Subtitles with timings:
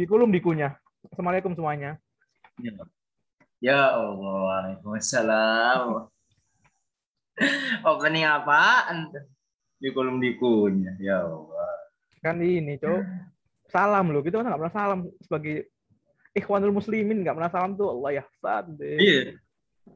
[0.00, 0.72] Di kulum dikunya.
[1.12, 2.00] Assalamualaikum semuanya.
[2.56, 2.72] Ya,
[3.60, 4.16] ya Allah,
[4.48, 6.08] Waalaikumsalam.
[7.84, 9.12] Opening apaan?
[9.76, 10.96] Di kolom dikunya.
[10.96, 11.92] Ya Allah.
[12.24, 12.96] Kan ini, Cok.
[13.68, 14.24] Salam loh.
[14.24, 15.68] Kita masa nggak pernah salam sebagai
[16.32, 18.24] ikhwanul muslimin nggak pernah salam tuh Allah ya
[18.72, 18.96] deh.
[18.96, 19.20] Iya.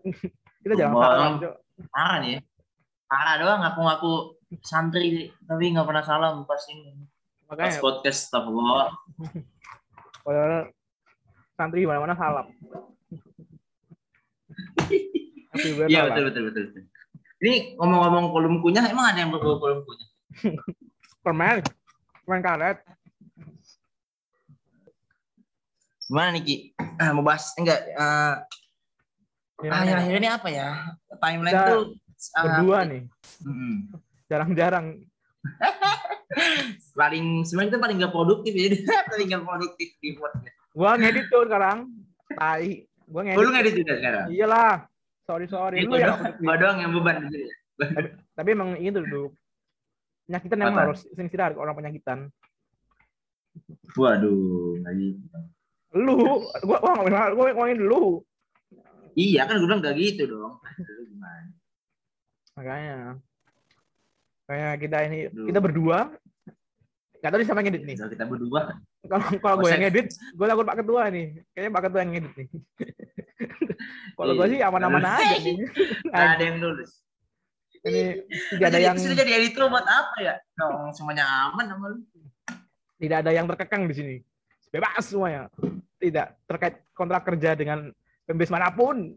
[0.69, 1.55] Kita jangan salam, Cok.
[1.89, 2.45] Parah nih.
[3.09, 4.13] Parah doang ngaku-ngaku
[4.61, 6.93] santri tapi nggak pernah salam pas ini.
[7.49, 8.93] Pas Makanya podcast astagfirullah.
[10.25, 10.73] padahal
[11.55, 12.47] santri di mana-mana salam.
[15.87, 16.83] Iya betul, betul betul betul.
[17.45, 20.09] Ini ngomong-ngomong kolom kunyah, emang ada yang berbau kolom kunyah?
[21.21, 21.61] Permen.
[22.25, 22.79] Permen karet.
[26.09, 26.57] Gimana nih Ki?
[27.01, 27.81] Ah, mau bahas enggak?
[27.85, 28.35] Eh,
[29.61, 29.85] Gimana?
[29.85, 30.69] akhir-akhir ini apa ya?
[31.21, 31.83] Timeline tuh
[32.37, 33.03] ah, Berdua nih.
[33.45, 33.75] mm-mm.
[34.29, 34.87] Jarang-jarang.
[36.93, 38.69] paling sebenarnya kita paling gak produktif ya
[39.13, 40.57] paling gak produktif di podcast.
[40.75, 41.79] Gua ngedit tuh sekarang.
[42.35, 42.69] Tai.
[43.05, 43.39] Gua Oh, ngedit.
[43.39, 44.27] lu ngedit juga sekarang?
[44.31, 44.73] Iyalah.
[45.25, 45.77] Sorry sorry.
[45.81, 46.15] Ini Lu gua ya.
[46.37, 47.47] gua doang yang beban di sini.
[48.35, 49.25] Tapi emang itu dulu.
[50.25, 52.19] Penyakitan emang harus sering istirahat orang penyakitan.
[53.95, 55.39] Waduh, gitu.
[55.95, 56.15] Lu,
[56.67, 58.03] gua gua ngomongin gua ngomongin dulu.
[59.15, 60.59] Iya kan gue bilang gak gitu dong.
[60.59, 61.47] Lu gimana?
[62.59, 62.97] Makanya.
[64.45, 65.47] Kayak kita ini Aduh.
[65.49, 65.99] kita berdua
[67.25, 67.97] Gak tahu siapa yang ngedit nih.
[67.97, 68.61] Kita berdua.
[69.09, 71.27] Kalau kalau gue yang ngedit, gue takut Pak Ketua nih.
[71.57, 72.49] Kayaknya Pak Ketua yang ngedit nih.
[74.21, 74.53] kalau gue Iya.
[74.53, 75.57] sih aman-aman aja nih.
[76.13, 76.91] Gak ada yang nulis.
[77.81, 78.05] Ini
[78.53, 80.35] tidak ada yang Sudah jadi editor buat apa ya?
[80.53, 82.01] Dong, semuanya aman sama lu.
[83.01, 84.17] tidak ada yang terkekang di sini.
[84.69, 85.49] Bebas semuanya.
[85.97, 87.89] Tidak terkait kontrak kerja dengan
[88.29, 89.17] pembes mana pun.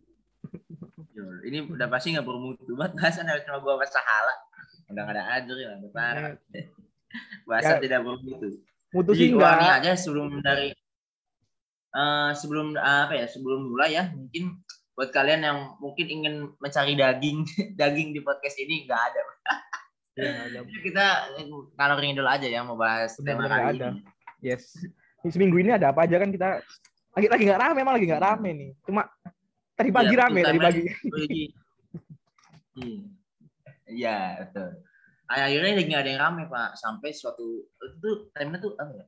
[1.43, 2.95] Ini udah pasti gak bermutu banget.
[2.95, 4.46] Bahasan cuma gua bahasa hala.
[4.87, 5.21] Udah ada
[5.53, 5.69] ya.
[5.79, 6.33] Udah parah.
[7.47, 7.81] Bahasa Ya.
[7.81, 8.59] tidak bermutu.
[8.91, 9.83] Mutu Jadi enggak.
[9.83, 10.71] aja sebelum dari
[11.91, 14.63] eh, sebelum apa ya sebelum mulai ya mungkin
[14.97, 17.45] buat kalian yang mungkin ingin mencari daging
[17.79, 19.21] daging di podcast ini nggak ada
[20.17, 20.33] Iya.
[20.65, 21.05] Jadi kita
[21.77, 23.87] ngalorin dulu aja ya mau bahas tema Benar-benar kali ada.
[23.93, 24.01] ini
[24.41, 24.73] Yes.
[25.21, 26.61] Ini seminggu ini ada apa aja kan kita
[27.17, 28.69] lagi lagi nggak rame, emang lagi nggak rame nih.
[28.85, 29.01] Cuma
[29.73, 30.83] tadi pagi Iya, rame, tadi pagi.
[32.77, 33.16] Hmm.
[33.87, 34.69] Iya betul.
[35.27, 39.05] Akhirnya lagi ada yang rame pak sampai suatu itu timenya tuh apa ya?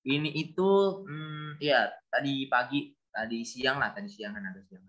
[0.00, 0.70] Ini itu
[1.06, 4.82] hmm, ya tadi pagi tadi siang lah tadi siang kan ada siang.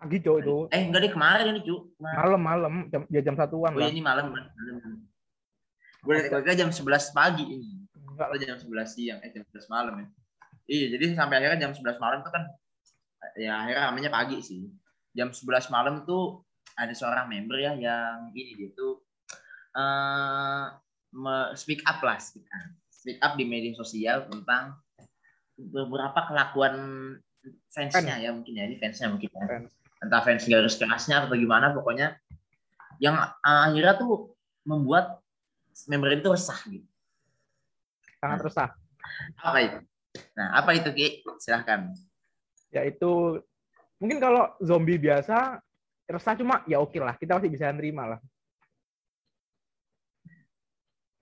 [0.00, 0.56] Pagi cowok itu.
[0.72, 1.92] Eh enggak deh kemarin ini cu.
[1.96, 2.16] Kemarin.
[2.18, 3.88] Malam-malam jam ya jam satuan Oh lah.
[3.92, 4.32] ini malam.
[4.32, 5.06] malam.
[6.02, 7.86] Gue kira jam 11 pagi ini.
[7.94, 10.06] Enggak Kalau jam 11 siang, eh jam 11 malam ya.
[10.62, 12.42] Iya, jadi sampai akhirnya jam 11 malam tuh kan
[13.38, 14.66] ya akhirnya namanya pagi sih.
[15.14, 16.42] Jam 11 malam tuh
[16.76, 19.00] ada seorang member ya yang ini dia tuh
[21.12, 22.72] me- speak up lah speak up.
[22.92, 24.78] Speak up di media sosial tentang
[25.58, 26.74] beberapa kelakuan
[27.68, 29.70] fansnya ya mungkin ya ini fansnya mungkin ya Fans.
[30.02, 32.14] entah fans garis kerasnya atau gimana pokoknya
[33.02, 35.18] yang uh, akhirnya tuh membuat
[35.90, 36.86] member itu resah gitu
[38.22, 38.70] sangat resah.
[39.42, 39.78] apa itu
[40.38, 41.06] nah apa itu Ki
[41.42, 41.90] silahkan
[42.72, 43.42] Yaitu
[44.00, 45.60] mungkin kalau zombie biasa
[46.12, 48.20] resah cuma ya oke lah, kita masih bisa nerima lah.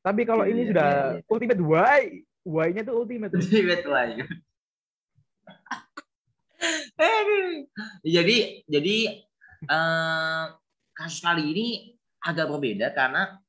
[0.01, 1.29] Tapi kalau ini Iya, sudah iya, iya.
[1.29, 2.01] ultimate why,
[2.41, 3.33] why-nya tuh ultimate.
[3.37, 4.23] Lagi.
[7.01, 7.65] Aduh.
[8.05, 8.37] jadi
[8.69, 8.97] jadi
[9.65, 10.45] eh,
[10.93, 11.67] kasus kali ini
[12.21, 13.41] agak berbeda karena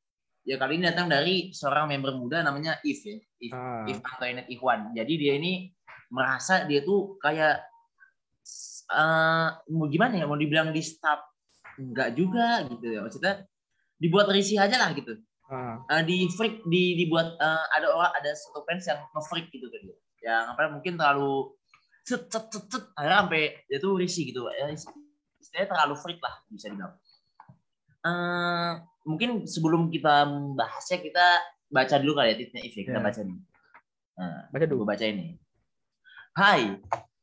[0.47, 3.84] ya kali ini datang dari seorang member muda namanya If ya If, Ah.
[3.84, 5.75] If Antoinette Ikhwan jadi dia ini
[6.07, 7.59] merasa dia tuh kayak
[8.96, 11.31] eh, mau gimana ya mau dibilang di stop
[11.81, 13.00] enggak juga gitu ya.
[13.02, 13.34] Maksudnya
[13.97, 15.18] dibuat risih aja lah gitu.
[15.52, 15.84] Ah.
[15.92, 19.81] Eh, di freak di dibuat eh, ada orang ada satu fans yang nge-freak gitu kan
[20.22, 21.58] yang apa mungkin terlalu
[22.06, 24.47] cet cet cet, cet akhirnya sampai dia tuh risih gitu.
[24.47, 26.94] Ya istilahnya terlalu freak lah bisa dibilang.
[28.02, 28.72] Eh,
[29.06, 31.25] mungkin sebelum kita membahasnya kita
[31.68, 32.84] baca dulu kali ya tipsnya If ya.
[32.90, 33.03] kita Ya.
[33.03, 33.40] baca dulu
[34.18, 34.83] nah, Baca dulu.
[34.86, 35.38] baca ini.
[36.38, 36.78] Hai.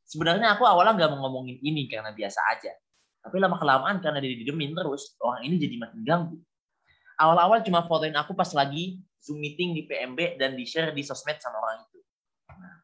[0.08, 2.72] Sebenarnya aku awalnya nggak mau ngomongin ini karena biasa aja
[3.28, 6.36] tapi lama kelamaan karena dia didemin terus orang ini jadi makin ganggu
[7.18, 11.58] awal-awal cuma fotoin aku pas lagi Zoom meeting di PMB dan di-share di sosmed sama
[11.58, 11.98] orang itu.
[12.54, 12.74] Nah,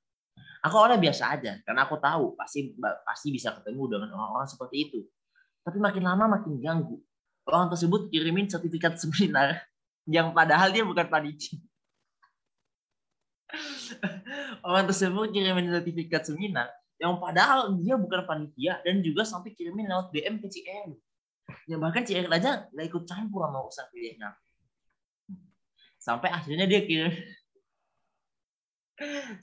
[0.67, 2.75] aku awalnya biasa aja karena aku tahu pasti
[3.07, 5.01] pasti bisa ketemu dengan orang-orang seperti itu.
[5.63, 6.99] Tapi makin lama makin ganggu.
[7.47, 9.63] Orang tersebut kirimin sertifikat seminar
[10.15, 11.57] yang padahal dia bukan panitia.
[14.67, 16.69] orang tersebut kirimin sertifikat seminar
[17.03, 20.89] yang padahal dia bukan panitia dan juga sampai kirimin lewat DM ke CR.
[21.69, 24.31] Ya bahkan CR aja nggak ikut campur sama urusan kuliahnya.
[25.99, 27.13] Sampai akhirnya dia kirim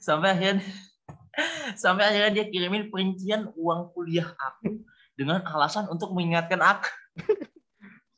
[0.00, 0.64] sampai akhirnya
[1.72, 4.84] Sampai akhirnya dia kirimin perincian uang kuliah aku
[5.16, 6.88] dengan alasan untuk mengingatkan aku.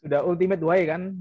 [0.03, 1.17] Sudah ultimate way kan?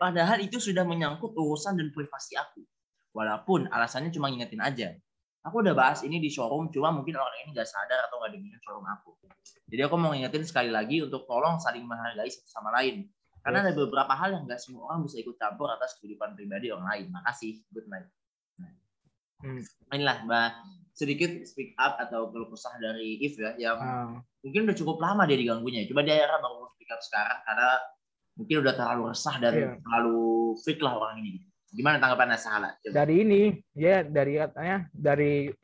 [0.00, 2.64] Padahal itu sudah menyangkut urusan dan privasi aku.
[3.12, 4.88] Walaupun alasannya cuma ngingetin aja.
[5.48, 8.60] Aku udah bahas ini di showroom, cuma mungkin orang ini nggak sadar atau nggak dengerin
[8.60, 9.16] showroom aku.
[9.70, 13.08] Jadi aku mau ngingetin sekali lagi untuk tolong saling menghargai satu sama lain.
[13.40, 16.86] Karena ada beberapa hal yang nggak semua orang bisa ikut campur atas kehidupan pribadi orang
[16.92, 17.06] lain.
[17.08, 17.64] Makasih.
[17.72, 18.08] Good night.
[18.60, 18.72] Nah.
[19.40, 19.62] Hmm.
[19.96, 20.50] Inilah mbak
[20.92, 24.20] sedikit speak up atau keluh kesah dari If ya yang uh.
[24.44, 25.88] mungkin udah cukup lama dia diganggunya.
[25.88, 27.70] Coba dia baru speak up sekarang karena
[28.36, 29.74] mungkin udah terlalu resah dan yeah.
[29.80, 30.20] terlalu
[30.60, 31.40] freak lah orang ini.
[31.70, 32.74] Gimana tanggapan Sahala?
[32.82, 33.42] Dari ini,
[33.78, 35.54] ya dari katanya dari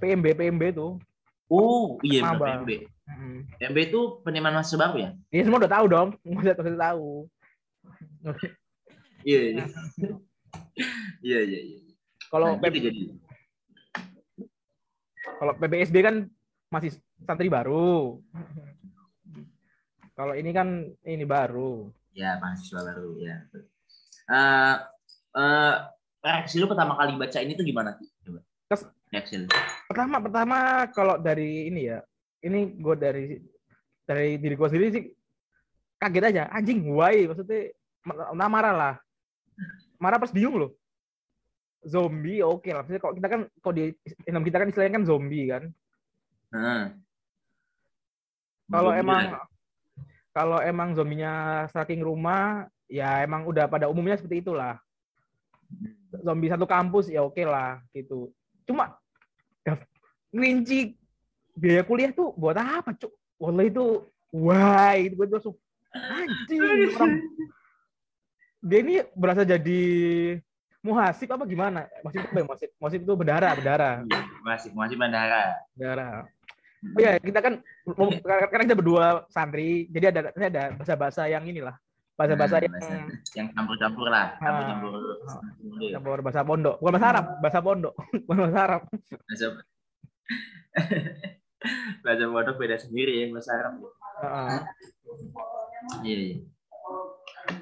[0.00, 1.00] PMB PMB tuh.
[1.48, 2.36] Oh iya.
[2.36, 2.70] PMB.
[3.08, 3.40] Hmm.
[3.56, 5.10] PMB itu penerimaan mahasiswa baru ya?
[5.32, 6.08] Iya semua udah tahu dong,
[6.44, 7.08] udah tahu.
[9.24, 9.64] Iya iya.
[11.24, 11.78] Iya iya iya.
[12.28, 13.00] Kalau nah, gitu jadi.
[15.38, 16.16] Kalau PBSB kan
[16.68, 16.92] masih
[17.24, 18.20] santri baru.
[20.12, 21.88] Kalau ini kan ini baru.
[22.12, 23.36] Ya mahasiswa baru ya.
[24.28, 24.76] Uh,
[25.36, 25.74] uh,
[26.22, 28.08] reaksi lu pertama kali baca ini tuh gimana sih?
[28.24, 28.40] Coba.
[28.68, 28.82] Kes,
[29.12, 29.46] reaksi lu.
[29.90, 30.56] Pertama pertama
[30.92, 31.98] kalau dari ini ya,
[32.44, 33.24] ini gue dari
[34.08, 35.04] dari diri gue sendiri sih
[35.98, 37.74] kaget aja anjing why maksudnya
[38.32, 38.94] nah marah lah
[39.98, 40.72] marah pas bingung loh
[41.82, 43.84] zombie oke okay lah maksudnya kalau kita kan kalau di
[44.24, 45.62] film kita kan istilahnya kan zombie kan
[46.54, 46.84] hmm.
[48.70, 49.36] kalau emang
[50.32, 54.78] kalau emang zombinya saking rumah ya emang udah pada umumnya seperti itulah
[56.24, 58.32] zombie satu kampus ya oke okay lah gitu.
[58.64, 58.96] Cuma
[60.32, 60.96] nginci
[61.56, 63.12] biaya kuliah tuh buat apa cuk?
[63.38, 64.04] Wallah itu
[64.34, 65.56] wah itu gue langsung
[65.94, 66.60] anjing
[66.96, 67.12] orang
[68.58, 69.82] dia ini berasa jadi
[70.82, 71.86] muhasib apa gimana?
[72.02, 73.96] Masih itu muhasib muhasib itu berdarah berdarah
[74.42, 76.24] masih muhasib berdarah berdarah
[76.82, 77.54] oh ya kita kan
[78.50, 81.74] karena kita berdua santri jadi ada ada bahasa bahasa yang inilah
[82.18, 82.74] bahasa-bahasa yang
[83.38, 84.42] yang campur-campur lah, ah.
[84.42, 84.90] campur-campur.
[85.94, 87.94] Campur bahasa pondok, bukan bahasa Arab, bahasa pondok,
[88.26, 88.82] bukan bahasa Arab.
[88.90, 89.46] Bahasa
[92.02, 93.74] bahasa pondok beda sendiri ya bahasa Arab.
[96.02, 96.36] Iya, iya.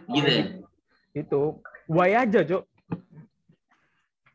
[0.09, 0.45] Gitu ya.
[1.13, 2.65] Itu, why aja, Cok.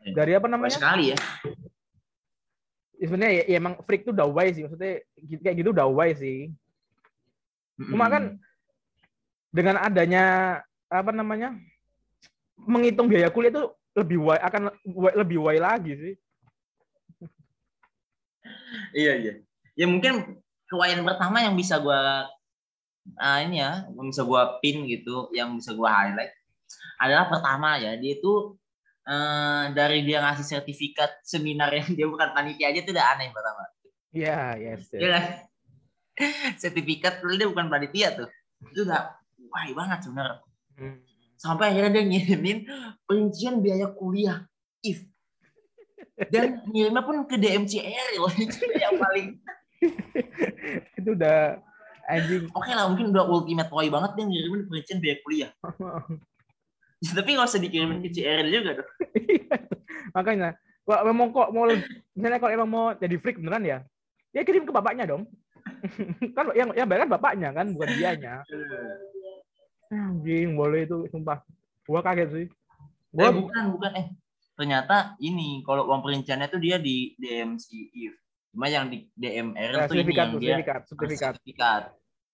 [0.06, 0.13] Iya.
[0.13, 0.77] Dari apa namanya?
[0.77, 1.18] Sekali ya.
[3.01, 5.01] ya sebenarnya ya, ya, emang freak tuh udah sih, maksudnya
[5.41, 6.53] kayak gitu udah sih.
[7.89, 8.38] Cuma kan
[9.51, 10.24] dengan adanya
[10.88, 11.56] apa namanya
[12.56, 13.63] menghitung biaya kuliah itu
[13.95, 14.71] lebih why akan
[15.15, 16.13] lebih why lagi sih.
[18.95, 19.33] iya iya.
[19.75, 20.39] Ya mungkin
[20.71, 22.27] kewayan pertama yang bisa gua
[23.19, 26.31] uh, ini ya, yang bisa gua pin gitu, yang bisa gua highlight
[27.01, 28.56] adalah pertama ya, dia itu
[29.09, 33.63] uh, dari dia ngasih sertifikat seminar yang dia bukan panitia aja itu udah aneh pertama.
[34.12, 34.81] Iya, yeah, yes.
[34.92, 35.01] yes.
[35.01, 35.19] Ya,
[36.62, 38.30] sertifikat dia bukan panitia tuh.
[38.71, 39.20] Itu udah
[39.51, 40.39] wah banget sebenarnya.
[40.80, 40.98] Hmm.
[41.36, 42.57] Sampai akhirnya dia ngirimin
[43.03, 44.48] perincian biaya kuliah
[44.81, 45.03] if.
[46.31, 49.27] Dan ngirimnya pun ke DMCR loh itu yang paling
[51.00, 51.59] itu udah
[52.07, 52.45] anjing.
[52.56, 55.51] Oke okay lah mungkin udah ultimate toy banget dia ngirimin perincian biaya kuliah.
[57.18, 58.89] Tapi nggak usah dikirimin ke CR juga dong
[60.15, 61.66] makanya kalau memang kok mau
[62.18, 63.78] misalnya kalau emang mau jadi freak beneran ya
[64.35, 65.28] ya kirim ke bapaknya dong.
[66.33, 68.42] Kan yang yang bayar kan bapaknya kan bukan dianya
[69.92, 71.44] Anjing, boleh itu sumpah.
[71.83, 72.48] Gua kaget sih.
[73.12, 74.07] Gua eh, bukan, bukan eh.
[74.56, 78.16] Ternyata ini kalau uang perinciannya tuh dia di DMC if.
[78.56, 81.33] Cuma yang di DMR ya, tuh ini yang dia sertifikat, sertifikat.
[81.36, 81.83] sertifikat.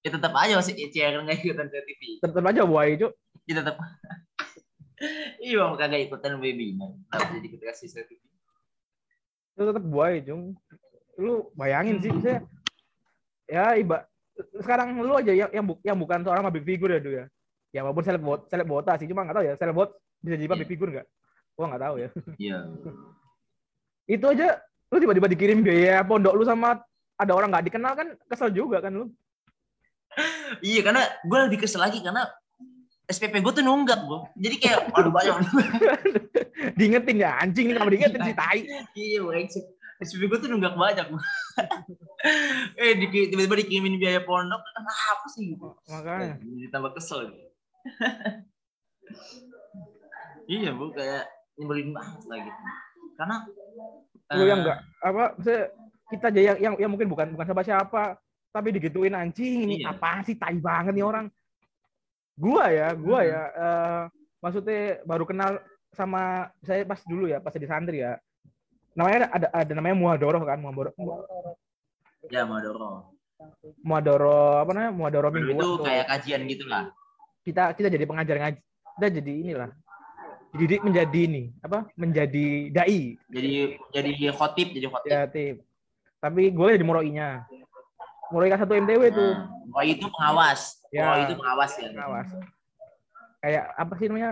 [0.06, 2.22] Ya tetap aja masih ICR nggak ikutan sertifikat.
[2.30, 3.08] Tetap aja buai itu.
[3.50, 3.76] Ya tetap.
[5.46, 6.94] iya, bang kagak ikutan webinar.
[7.10, 8.42] Tapi jadi kita kasih sertifikat.
[9.58, 10.54] Itu tetap buai, Jung.
[11.18, 12.46] Lu bayangin sih, saya
[13.50, 14.06] ya iba
[14.62, 17.26] sekarang lu aja yang yang, bu, yang bukan seorang public figure ya, dulu ya
[17.76, 20.50] ya walaupun seleb bot seleb bota sih cuma nggak tahu ya seleb bot bisa jadi
[20.50, 20.74] public yeah.
[20.74, 21.08] figure nggak?
[21.58, 22.10] Gua nggak tahu ya.
[22.38, 22.58] Iya.
[24.18, 24.48] Itu aja.
[24.88, 26.80] Lu tiba-tiba dikirim biaya pondok lu sama
[27.20, 29.06] ada orang nggak dikenal kan kesel juga kan lu.
[30.64, 32.24] Iya karena gue lebih kesel lagi karena
[33.06, 35.36] SPP gue tuh nunggak gue jadi kayak waduh banyak.
[36.80, 38.64] Diingetin ya anjing ini kalau diingetin sih tai.
[38.96, 39.20] Iya
[40.08, 41.10] SPP gue tuh nunggak banyak
[42.78, 45.52] eh tiba-tiba dikirimin biaya pondok kan apa sih?
[45.92, 46.40] Makanya.
[46.40, 47.47] Ditambah kesel gitu
[50.56, 51.24] iya bu kayak
[51.58, 52.62] nyebelin banget lah gitu
[53.18, 53.36] karena
[54.36, 55.62] lu uh, yang enggak eh, apa saya
[56.08, 58.04] kita aja yang, yang yang mungkin bukan bukan siapa siapa
[58.52, 59.92] tapi digituin anjing ini iya.
[59.92, 61.28] apa sih tai banget nih orang
[62.38, 63.30] gua ya gua hmm.
[63.30, 64.02] ya uh,
[64.40, 65.60] maksudnya baru kenal
[65.96, 68.20] sama saya pas dulu ya pas di santri ya
[68.98, 70.92] namanya ada ada namanya Muadoro kan, Muadoro.
[72.34, 73.14] Ya Madoro.
[73.86, 74.92] Muadoro apa namanya?
[74.92, 75.62] Muadoro mingguan.
[75.62, 75.86] itu tuh.
[75.86, 76.90] kayak kajian gitu lah.
[77.48, 78.60] Kita kita jadi pengajar ngaji
[79.00, 79.70] kita jadi inilah
[80.52, 85.08] dididik menjadi ini apa menjadi dai Jadi jadi khotib, jadi khotib.
[85.08, 85.64] ya tip
[86.20, 87.48] tapi gue jadi muroinya
[88.28, 89.34] muroi satu mtw tuh
[89.68, 90.80] Nah, oh itu pengawas.
[90.90, 91.06] Ya.
[91.12, 91.92] Oh itu pengawas ya.
[91.92, 92.30] pengawas
[93.44, 94.32] kayak apa sih namanya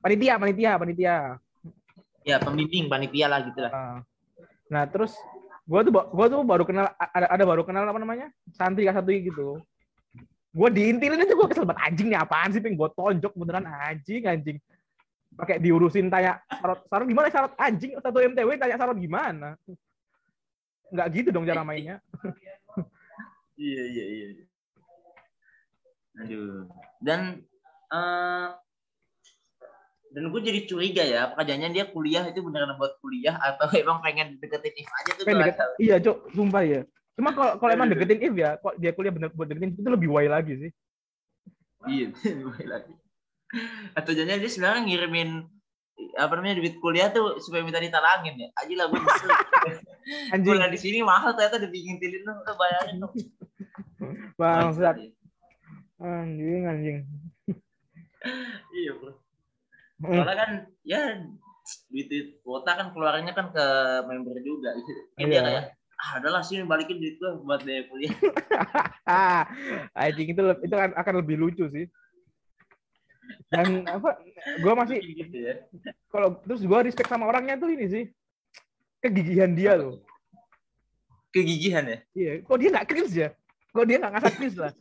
[0.00, 1.16] panitia panitia panitia
[2.28, 3.72] Ya pembimbing panitia lah gitu lah.
[3.72, 3.96] Nah,
[4.68, 5.16] nah terus
[5.64, 9.08] gue tuh gue tuh baru kenal ada ada baru kenal apa namanya santri kelas satu
[9.12, 9.64] gitu
[10.58, 11.82] gue diintilin aja gue kesel banget.
[11.86, 13.64] Anjing nih apaan sih pengen gue tonjok beneran.
[13.64, 14.58] Anjing anjing.
[15.38, 16.82] Pakai diurusin tanya sarot.
[16.90, 17.54] Sarot gimana sarot?
[17.54, 19.54] Anjing satu mtw tanya sarot gimana?
[20.90, 22.02] Nggak gitu dong cara mainnya.
[23.58, 24.26] Iya iya iya.
[26.22, 26.70] Aduh.
[27.02, 27.42] Dan
[27.90, 28.48] eh
[30.08, 34.00] dan gue jadi curiga ya, apakah jangan dia kuliah itu beneran buat kuliah atau emang
[34.00, 36.80] pengen deketin If aja tuh pengen deket, iya cok sumpah ya
[37.18, 40.08] cuma kalau kalau emang deketin if ya kok dia kuliah bener buat deketin itu lebih
[40.08, 40.72] way lagi sih
[41.86, 42.10] Iya,
[42.42, 42.90] gue lagi.
[43.94, 45.30] Atau jangan dia sebenarnya ngirimin
[46.18, 48.48] apa namanya duit kuliah tuh supaya minta ditalangin ya.
[48.58, 48.98] Aja lah gue
[50.34, 53.14] anjing kuliah di sini mahal ternyata udah diintilin lu lu bayarin dong.
[54.34, 54.96] bangsat
[55.98, 56.98] anjing anjing
[58.74, 59.14] Iya, Bro.
[60.02, 60.14] Hmm.
[60.18, 60.50] Soalnya kan
[60.82, 61.00] ya
[61.94, 63.64] duit duit kuota kan keluarnya kan ke
[64.10, 64.90] member juga gitu.
[65.14, 65.26] Iya.
[65.30, 65.64] dia kayak
[65.98, 68.14] ah adalah sini balikin duit gue buat biaya kuliah.
[69.10, 69.42] ah
[69.98, 71.90] anjing itu itu kan akan lebih lucu sih
[73.52, 74.16] dan apa
[74.62, 75.54] gue masih gitu ya.
[76.08, 78.04] kalau terus gue respect sama orangnya tuh ini sih
[79.02, 80.00] kegigihan dia loh
[81.28, 81.98] Kegigihan ya.
[82.16, 83.28] iya kok dia nggak cringe ya
[83.68, 84.72] kok dia nggak ngasah cringe lah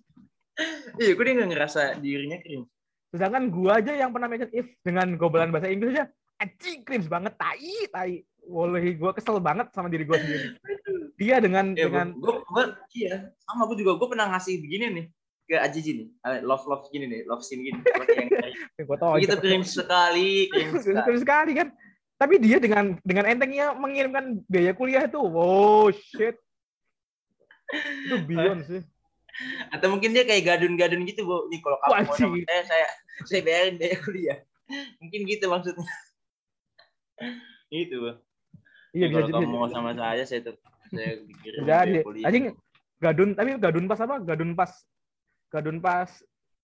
[0.97, 2.65] Iya, gue dia nggak ngerasa dirinya cringe.
[3.13, 6.05] sedangkan gue aja yang pernah mention if dengan gobelan bahasa Inggris aja
[6.39, 8.13] anjing cringe banget tai tai
[8.47, 10.47] Wallahi gue kesel banget sama diri gue sendiri
[11.17, 15.05] dia dengan Iya, dengan gue, gue, iya, sama gue juga gue pernah ngasih begini nih
[15.47, 17.79] ke Aji nih, Eh, love love gini nih, love scene gini.
[18.77, 21.17] Yang gue gitu cringe sekali, cringe sekali.
[21.17, 21.67] sekali kan
[22.17, 26.33] tapi dia dengan dengan entengnya mengirimkan biaya kuliah itu wow shit
[28.09, 28.81] itu beyond sih
[29.69, 31.45] Atau mungkin dia kayak gadun-gadun gitu, bu.
[31.53, 32.88] Nih kalau kamu mau sama saya, saya,
[33.21, 34.38] saya bayarin biaya kuliah.
[34.97, 35.86] Mungkin gitu maksudnya.
[37.69, 38.12] Itu, bu.
[38.97, 40.57] iya kalau kamu mau sama saya, saya tetap
[40.89, 42.25] saya pikirin jadi kuliah.
[42.27, 42.46] anjing
[42.98, 44.72] gadun tapi gadun pas apa gadun pas
[45.48, 46.10] gadun pas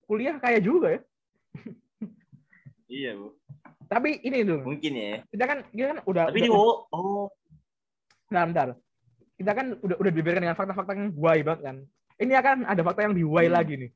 [0.03, 1.01] kuliah kayak juga ya
[2.85, 3.33] Iya, bu.
[3.87, 5.13] tapi ini tuh Mungkin ya.
[5.27, 7.25] kita kan kita kan udah Tapi udah, oh, oh,
[8.27, 8.67] bentar, bentar.
[9.33, 11.77] kita kan udah udah dibiarkan dengan fakta-fakta yang guai banget kan
[12.15, 13.55] ini akan ada fakta yang diwai Hmm.
[13.55, 13.91] lagi nih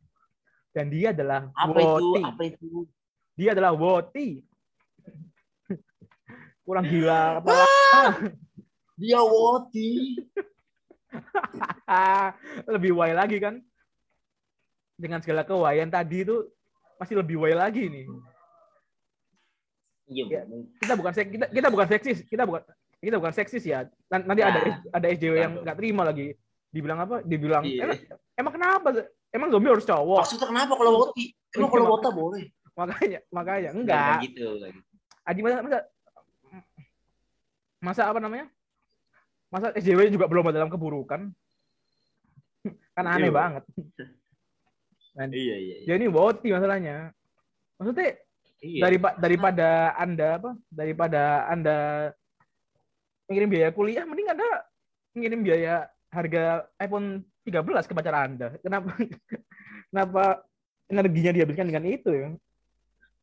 [0.74, 1.86] dan dia adalah apa itu?
[1.86, 2.70] Woti Apa itu?
[3.34, 4.28] dia adalah Woti
[6.66, 7.54] kurang gila apa
[8.98, 10.18] Dia Woti.
[12.68, 13.64] lebih way lagi kan
[14.94, 16.44] dengan segala kewayan tadi itu
[16.98, 18.06] masih lebih way lagi nih
[20.08, 20.42] Iya, Ya.
[20.80, 22.64] Kita bukan sek- kita kita bukan seksis kita bukan
[22.98, 24.76] kita bukan seksis ya Nan- nanti ada Nah.
[24.94, 25.64] ada SJW yang Betul.
[25.64, 26.28] nggak terima lagi
[26.68, 27.82] dibilang apa dibilang Iya.
[27.84, 28.00] emang,
[28.36, 28.88] emang kenapa
[29.30, 31.26] emang zombie harus cowok Maksudnya kenapa kalau Woti?
[31.54, 32.44] Emang kalau Wota boleh?
[32.74, 34.48] makanya makanya Nggak enggak gitu.
[34.60, 34.80] gitu.
[35.24, 35.80] Aji masa masa
[37.80, 38.48] masa apa namanya
[39.48, 41.32] masa SJW juga belum dalam keburukan
[42.96, 43.36] kan aneh Iya.
[43.36, 43.64] banget
[45.18, 45.76] Iya, iya, iya.
[45.90, 47.12] ya ini woti masalahnya
[47.80, 48.18] maksudnya
[48.58, 48.82] Iya.
[48.90, 51.78] daripada daripada anda apa daripada anda
[53.30, 54.50] mengirim biaya kuliah mending anda
[55.14, 55.74] mengirim biaya
[56.10, 58.90] harga iPhone 13 ke pacar anda kenapa
[59.94, 60.24] kenapa
[60.90, 62.30] energinya dihabiskan dengan itu ya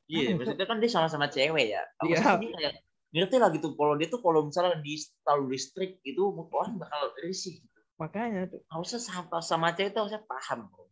[0.04, 1.81] Iya, maksudnya kan dia sama-sama cewek ya.
[2.04, 2.37] Aku Iya.
[2.37, 2.75] kayak
[3.14, 3.78] ngerti lah gitu.
[3.78, 7.62] Kalau dia tuh kalau misalnya di terlalu listrik itu orang bakal risih.
[7.94, 10.66] makanya tuh Harusnya sama, sama cewek itu harusnya paham.
[10.66, 10.90] Bro.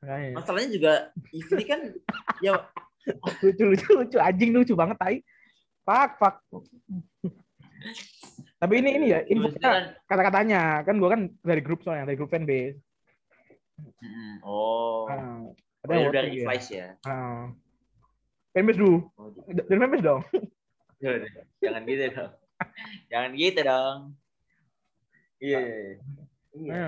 [0.00, 0.92] makanya Masalahnya juga
[1.36, 1.80] ini kan
[2.44, 2.52] ya
[3.44, 5.16] lucu lucu lucu anjing lucu banget tai
[5.84, 6.34] pak pak
[8.60, 9.20] tapi ini ini ya
[9.56, 12.80] kan, kata-katanya kan gua kan dari grup soalnya dari grup fanbase
[13.80, 16.44] Mm, oh, nah, oh katanya ya ya.
[16.44, 16.86] revise ya.
[17.08, 17.48] Ah.
[18.52, 20.20] fanbase dulu Oh, dari fanbase dong
[21.00, 22.32] Jangan gitu dong.
[23.08, 23.98] Jangan gitu dong.
[25.40, 25.58] Iya.
[25.58, 25.96] iya, iya.
[26.52, 26.86] Iya.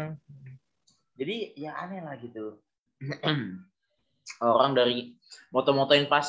[1.16, 2.60] Jadi ya aneh lah gitu.
[4.42, 5.16] Orang dari
[5.50, 6.28] moto-motoin pas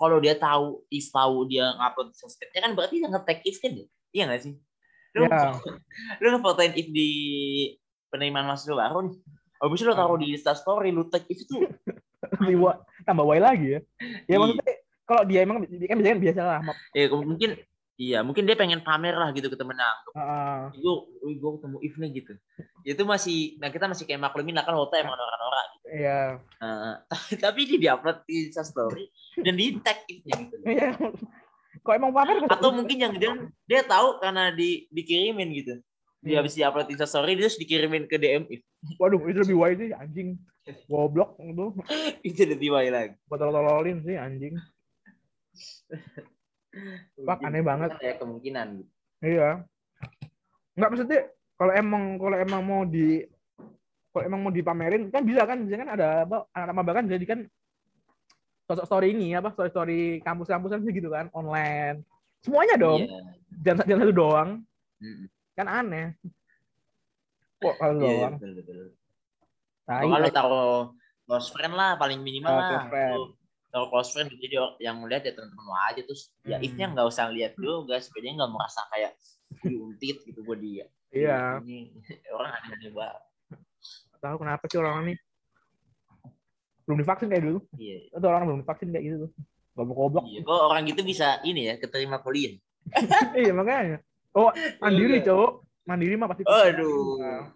[0.00, 3.86] kalau dia tahu if tahu dia ngupload sosmednya kan berarti dia nge-tag if kan ya?
[4.14, 4.54] Iya nggak sih?
[5.18, 5.52] Lu, Ya.
[6.22, 7.10] lu ngefotoin if di
[8.08, 9.16] penerimaan mahasiswa baru nih.
[9.56, 11.64] Habis itu lu taruh di Insta story, lu tag if itu
[13.06, 13.80] tambah way lagi ya
[14.26, 14.36] ya Iya.
[14.42, 14.74] maksudnya
[15.06, 16.58] kalau dia emang kan biasanya biasa lah
[16.92, 17.56] ya mungkin
[17.96, 19.88] Iya, mungkin dia pengen pamer lah gitu ke temennya.
[20.12, 20.84] Heeh.
[20.84, 20.94] Gue,
[21.32, 22.32] gue ketemu If nih gitu.
[22.84, 25.86] Itu masih, nah kita masih kayak maklumin lah kan Wota emang norak-norak gitu.
[26.04, 26.20] Iya.
[26.60, 27.00] Nah,
[27.48, 29.08] tapi dia diupload di Insta Story
[29.40, 30.28] dan di tag gitu.
[30.68, 30.92] Iya.
[31.80, 32.44] Kok emang pamer?
[32.52, 33.32] Atau mungkin yang dia,
[33.64, 35.80] dia tahu karena di, dikirimin gitu.
[36.20, 36.38] Dia Hmm.
[36.44, 38.60] habis diupload Insta Story, dia terus dikirimin ke DM If.
[39.00, 40.36] Waduh, itu lebih wise sih anjing.
[40.84, 41.72] Goblok itu.
[42.20, 43.16] Itu udah tiba lagi.
[43.24, 44.60] Buat tololin sih anjing.
[47.24, 47.90] Wah, aneh banget.
[47.98, 48.90] Ya kemungkinan gitu.
[49.24, 49.64] Iya.
[50.76, 51.20] Enggak maksudnya
[51.56, 53.24] kalau emang kalau emang mau di
[54.12, 57.24] kalau emang mau dipamerin kan bisa kan bisa kan ada apa anak maba kan jadi
[57.24, 57.40] kan
[58.68, 62.04] sosok story ini apa story story kampus-kampusan sih gitu kan online
[62.44, 63.20] semuanya dong Iya.
[63.64, 64.50] jangan jangan satu doang
[65.00, 65.26] Mm-mm.
[65.56, 66.06] kan aneh
[67.56, 68.76] kok kalau Iya, iya, doang betul, betul.
[69.86, 70.80] Tai, Kalau taruh
[71.24, 72.68] close friend lah paling minimal Oh, lah.
[72.68, 73.20] close friend.
[73.76, 76.64] Taruh close friend jadi yang melihat ya teman-teman lo aja terus ya Hmm.
[76.64, 79.12] if-nya nggak usah lihat juga dia nggak merasa kayak
[79.60, 80.84] diuntit gitu gue dia.
[81.12, 81.92] iya Ini
[82.32, 83.20] orang aneh-aneh banget.
[84.16, 85.14] Tahu kenapa sih orang ini
[86.88, 87.98] belum divaksin kayak dulu Iya.
[88.16, 89.30] atau orang belum divaksin kayak gitu tuh
[89.76, 92.56] goblok-goblok Iya, kok orang gitu bisa ini ya keterima kuliah.
[93.36, 94.00] iya makanya
[94.32, 95.24] oh mandiri Iya.
[95.28, 95.52] cowok
[95.84, 97.20] mandiri mah pasti Aduh.
[97.20, 97.52] Nah,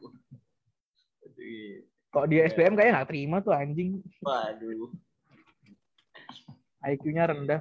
[1.25, 1.75] Aduh.
[2.11, 4.93] kok di SPM kayaknya nggak terima tuh anjing Waduh.
[6.85, 7.61] IQ-nya rendah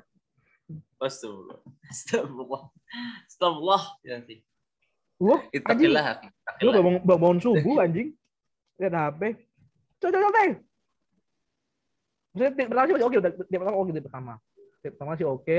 [0.99, 1.59] Astagfirullah.
[1.89, 2.63] Astagfirullah.
[3.25, 3.83] Astagfirullah.
[4.05, 4.39] Ya sih.
[5.19, 5.39] Anjing.
[5.51, 6.05] Itakilah.
[6.63, 8.13] Lu bangun, bangun subuh anjing.
[8.79, 9.21] Lihat HP.
[9.99, 10.41] Coba coba.
[12.29, 14.33] Maksudnya pertama sih oke, udah pertama oke tiap pertama.
[14.79, 15.57] Tiap pertama sih oke.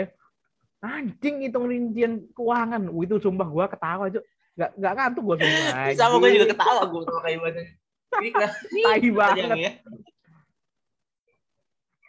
[0.81, 2.89] Anjing hitung rincian keuangan.
[2.89, 4.21] Wih, itu sumpah gua ketawa aja.
[4.57, 5.93] Gak gak ngantuk gua sumpah.
[5.99, 6.37] Sama gue anjing.
[6.41, 7.63] juga ketawa gue tuh kayak gimana.
[8.25, 8.83] Ini?
[8.85, 9.49] Tai banget.
[9.61, 9.73] Ya.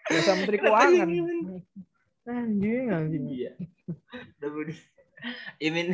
[0.09, 1.07] Dasar menteri keuangan.
[2.25, 3.23] Anjing, anjing.
[3.29, 3.51] Iya.
[4.41, 4.73] Di
[5.61, 5.93] Imin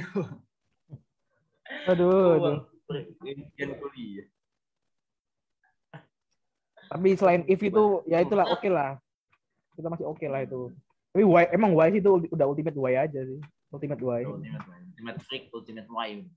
[1.87, 2.59] Aduh, aduh.
[3.23, 4.27] Impian kuliah.
[6.87, 8.95] Tapi selain if itu ya itulah oke lah.
[9.75, 10.71] Kita masih oke lah itu.
[11.11, 13.39] Tapi why, emang why sih itu udah ultimate why aja sih.
[13.75, 14.23] Ultimate why.
[14.23, 16.31] Ultimate, ultimate freak, ultimate wine.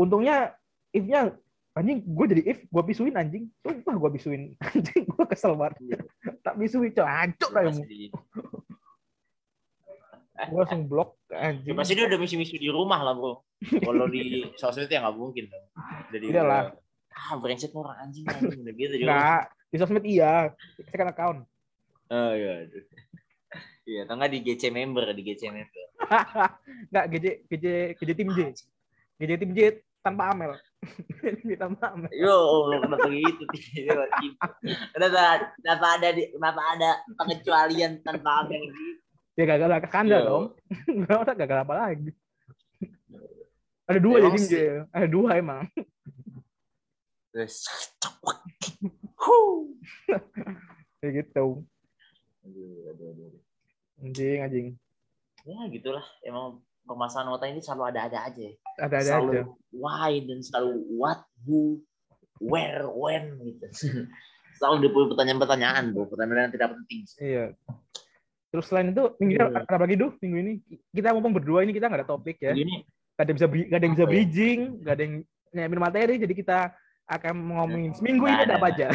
[0.00, 0.56] Untungnya
[0.96, 1.36] if-nya
[1.76, 3.52] anjing gue jadi if gue pisuin anjing.
[3.60, 4.56] Sumpah gue pisuin.
[4.72, 6.00] Anjing gue kesel banget.
[6.42, 7.62] Tak pisuin coy, hancur lah
[10.42, 11.70] Gue langsung blok anjing.
[11.78, 13.46] pasti dia udah misi-misi di rumah lah bro.
[13.62, 15.66] Kalau di sosmed ya nggak mungkin dong.
[16.10, 16.62] Jadi Iya lah.
[17.14, 18.94] Ah brengsek orang anjing anjing udah gitu.
[19.06, 20.50] Enggak, di sosmed iya.
[20.90, 21.38] Second account.
[22.10, 22.66] Oh iya.
[23.86, 25.84] Iya, atau nggak di GC member, di GC member.
[26.90, 27.66] Enggak, GJ GJ
[28.02, 28.38] GJ tim J.
[29.22, 29.58] GJ tim J
[30.02, 30.52] tanpa Amel.
[31.46, 32.10] Ini tanpa Amel.
[32.10, 33.44] Yo, kenapa gitu?
[34.92, 35.22] Kenapa,
[35.62, 38.90] kenapa ada di, kenapa ada pengecualian tanpa amel gitu?
[39.32, 40.26] Ya gagal lah kanda Yo.
[40.28, 40.46] dong.
[40.92, 42.10] Enggak gagal apa lagi.
[43.88, 44.66] Ada dua jadi sih.
[44.92, 45.64] Ada dua emang.
[47.32, 47.64] Terus.
[51.00, 51.64] Kayak gitu.
[52.42, 53.42] Aduh, aduh, aduh, aduh.
[54.02, 54.68] Anjing, anjing.
[55.46, 58.48] Ya gitulah, emang permasalahan Wota ini selalu ada-ada aja.
[58.78, 59.42] Ada-ada selalu aja.
[59.72, 61.78] why dan selalu what, who,
[62.38, 63.66] where, when gitu.
[64.58, 66.06] selalu ada pertanyaan-pertanyaan, bro.
[66.06, 67.00] Pertanyaan yang tidak penting.
[67.18, 67.44] Iya.
[68.52, 69.64] Terus selain itu minggu ini Iya.
[69.64, 70.52] ada apa lagi tuh minggu ini?
[70.92, 72.52] Kita ngomong berdua ini kita nggak ada topik ya.
[72.52, 74.10] Ini Gak ada yang bisa gak ada yang bisa ya?
[74.10, 75.14] bridging, gak ada yang
[75.52, 76.58] nyiapin materi, jadi kita
[77.06, 78.86] akan ngomongin seminggu Nggak ini ada apa aja.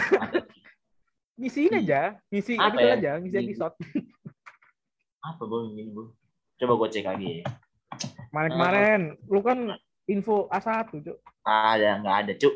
[1.40, 2.02] Ngisiin aja,
[2.34, 2.96] ngisi Apa episode ya?
[2.98, 3.76] aja, ngisi episode.
[5.22, 6.10] apa bro ini bro?
[6.58, 7.46] Coba gue cek lagi ya.
[8.38, 9.02] Kemarin-kemarin,
[9.34, 9.60] lu kan
[10.06, 11.18] info A1, Cuk.
[11.42, 12.54] Ada, nggak ada, cuk.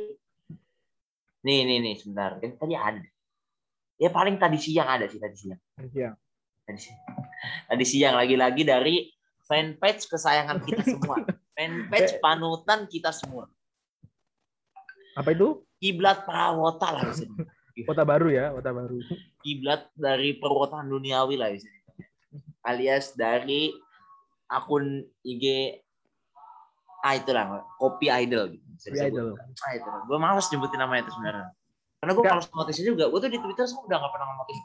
[1.41, 2.38] Nih, nih, nih, sebentar.
[2.38, 3.02] Kan tadi ada.
[3.98, 5.62] Ya paling tadi siang ada sih, tadi siang.
[5.82, 6.13] Iya.
[6.70, 7.02] Tadi siang,
[7.65, 9.10] tadi siang lagi-lagi dari
[9.50, 11.17] fanpage kesayangan kita semua.
[11.58, 13.50] Fanpage panutan kita semua.
[15.17, 15.65] Apa itu?
[15.82, 17.34] Kiblat Prawota lah di sini.
[17.89, 19.02] Kota baru ya, kota baru.
[19.41, 21.80] Kiblat dari perwotaan duniawi lah di sini.
[22.62, 23.74] Alias dari
[24.52, 25.46] akun IG
[27.02, 28.68] ah itulah kopi idol gitu.
[28.92, 29.00] Kopi.
[29.00, 29.34] Idol.
[29.40, 29.90] Ah itu.
[30.06, 31.48] Gue males nyebutin namanya itu sebenarnya.
[31.98, 33.04] Karena gue males notisnya juga.
[33.10, 34.60] Gue tuh di Twitter semua udah gak pernah notis.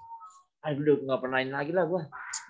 [0.61, 2.03] Ah udah gak pernah ini lagi lah gue.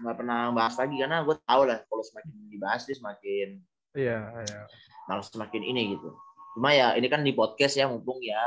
[0.02, 3.48] Gak pernah bahas lagi karena gue tau lah kalau semakin dibahas dia semakin
[3.96, 4.60] Iya, iya.
[5.08, 6.12] malah semakin ini gitu.
[6.58, 8.40] Cuma ya ini kan di podcast ya mumpung ya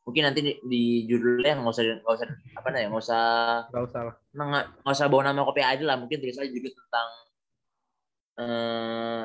[0.00, 2.26] mungkin nanti di, di judulnya nggak usah nggak usah
[2.58, 3.24] apa namanya nggak usah
[3.70, 4.14] Gak usah lah.
[4.34, 7.08] nggak nggak usah bawa nama kopi aja lah mungkin tulis aja juga tentang
[8.40, 9.22] eh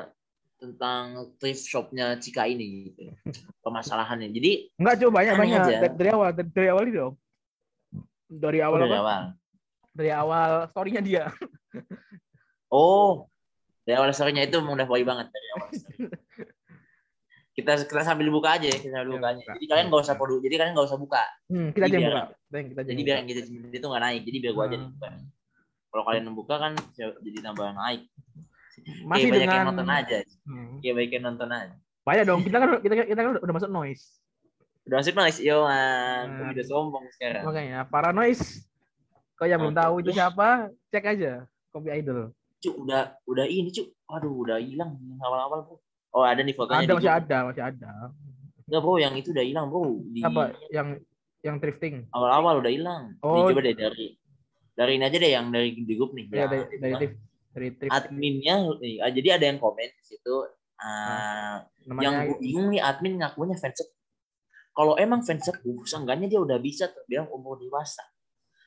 [0.56, 1.04] tentang
[1.36, 3.12] thrift shopnya Cika ini gitu
[3.60, 5.60] permasalahannya jadi Enggak, Cuk, banyak banyak.
[5.62, 5.74] aja.
[5.82, 7.14] Dari, dari awal, dari, dari awal itu dong.
[8.26, 8.96] Dari awal apa?
[8.96, 9.22] awal
[9.92, 11.24] Dari awal story-nya dia.
[12.68, 13.28] oh
[13.84, 15.68] Dari awal story-nya itu udah boy banget dari awal
[17.56, 19.40] kita kita sambil buka aja ya, kita sambil Ya, buka aja.
[19.40, 19.52] buka.
[19.56, 21.22] Jadi kalian nggak usah produ, jadi kalian nggak usah buka.
[21.48, 22.50] Hmm, kita aja Jadi yang biar- buka.
[22.52, 24.22] Bang, kita aja Jadi yang biar engagement itu nggak naik.
[24.28, 24.76] Jadi biar gua aja Hmm.
[24.76, 25.08] yang buka.
[25.88, 28.00] Kalau kalian yang buka kan jadi tambah naik.
[29.06, 30.18] Masih banyak dengan yang nonton aja.
[30.44, 30.74] Hmm.
[30.80, 31.74] Kayak banyak yang nonton aja.
[32.06, 32.40] Banyak dong.
[32.46, 34.04] Kita kan kita kita kan udah masuk noise.
[34.86, 36.26] Udah masuk noise, yo man.
[36.30, 36.52] Hmm.
[36.54, 37.42] Udah sombong sekarang.
[37.42, 38.66] Makanya para noise
[39.36, 42.32] kalau yang belum tahu itu siapa, cek aja Kopi Idol.
[42.64, 43.92] Cuk, udah udah ini cuk.
[44.08, 45.76] Aduh, udah hilang awal-awal bro.
[46.16, 46.88] Oh ada nih fotonya.
[46.88, 47.92] Ada masih ada, masih ada.
[48.64, 50.00] Enggak bro, yang itu udah hilang bro.
[50.08, 50.96] Di Apa yang
[51.44, 52.08] yang drifting?
[52.16, 53.12] awal-awal udah hilang.
[53.20, 53.44] Oh.
[53.44, 54.06] Nih, coba deh dari
[54.72, 56.24] dari ini aja deh yang dari di grup nih.
[56.32, 57.06] Ya, dari dia dari
[57.56, 58.68] drift adminnya
[59.00, 60.36] ah, jadi ada yang komen di situ.
[60.76, 63.80] ah, yang namanya gue bingung nih admin ngakunya fans
[64.76, 68.04] kalau emang fans gue seenggaknya dia udah bisa terbilang umur dewasa.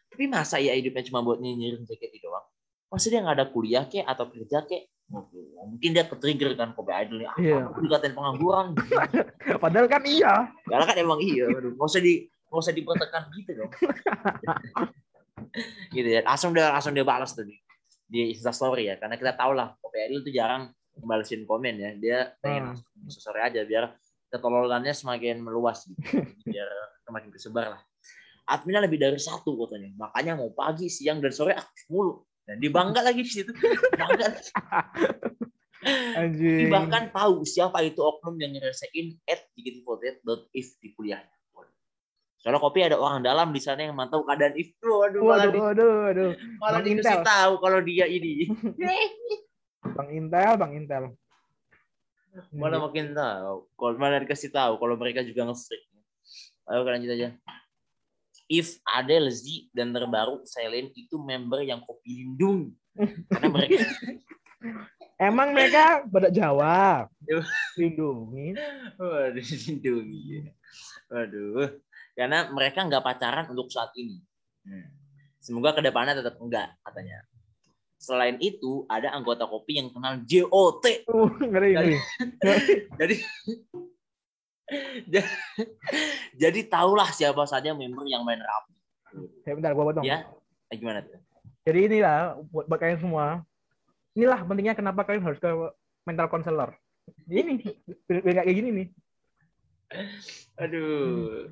[0.10, 2.42] Tapi masa ya hidupnya cuma buat nyinyirin jaket itu doang?
[2.90, 4.90] Masa dia nggak ada kuliah kek atau kerja kek?
[5.70, 7.70] Mungkin dia ketrigger kan Kobe Idol ah, Iya.
[7.70, 8.74] aku dikatain pengangguran?
[9.64, 10.50] Padahal kan iya.
[10.66, 13.72] karena kan emang iya aduh nggak usah di nggak usah dipertekan gitu dong.
[15.96, 17.46] Gitu ya langsung dia langsung dia balas tuh
[18.10, 19.78] di, di instastory ya karena kita tahu lah
[20.10, 20.64] Idol tuh jarang
[21.00, 23.08] balesin komen ya dia pengen Hmm.
[23.08, 23.96] instastory aja biar
[24.30, 25.96] ketololannya semakin meluas gitu.
[26.52, 26.68] biar
[27.08, 27.82] semakin kesebar lah
[28.50, 32.72] adminnya lebih dari satu katanya makanya mau pagi siang dan sore aktif mulu dan dia
[32.74, 33.52] bangga lagi di situ
[33.96, 34.28] bangga
[36.20, 36.68] Anjing.
[36.68, 41.39] bahkan tahu siapa itu oknum yang ngerasain at if di kuliahnya
[42.40, 45.60] soalnya kopi ada orang dalam di sana yang mantau keadaan if waduh malah, Waduh, di,
[45.60, 46.32] waduh, waduh.
[46.58, 47.20] malah Bang Intel.
[47.22, 48.48] tahu kalau dia ini
[49.96, 51.04] Bang Intel, Bang Intel.
[52.54, 55.84] malah makin tahu kalau malah dikasih tahu kalau mereka juga nge-freak
[56.66, 57.30] ayo kita lanjut aja
[58.48, 62.74] If Adele Z dan terbaru Silent itu member yang kopi lindung
[63.30, 63.78] karena mereka
[65.20, 67.04] Emang mereka pada Jawa.
[67.80, 68.56] Lindungi.
[68.96, 70.48] waduh lindungi
[71.12, 71.76] waduh
[72.14, 74.22] karena mereka nggak pacaran untuk saat ini
[75.40, 77.24] semoga ke depannya tetap enggak katanya
[78.00, 81.96] selain itu ada anggota kopi yang kenal JOT Uh, ngeri, ngeri.
[83.02, 83.16] jadi
[86.38, 88.66] jadi tahulah siapa saja member yang main rap
[89.42, 90.06] Ya, bentar, gua potong.
[90.06, 90.22] ya
[90.70, 91.18] Eh, gimana tuh
[91.66, 93.42] Jadi inilah buat, buat kalian semua.
[94.14, 95.50] Inilah pentingnya kenapa kalian harus ke
[96.06, 96.78] mental counselor.
[97.26, 97.58] Ini
[98.06, 98.88] biar kayak gini nih.
[100.62, 101.50] aduh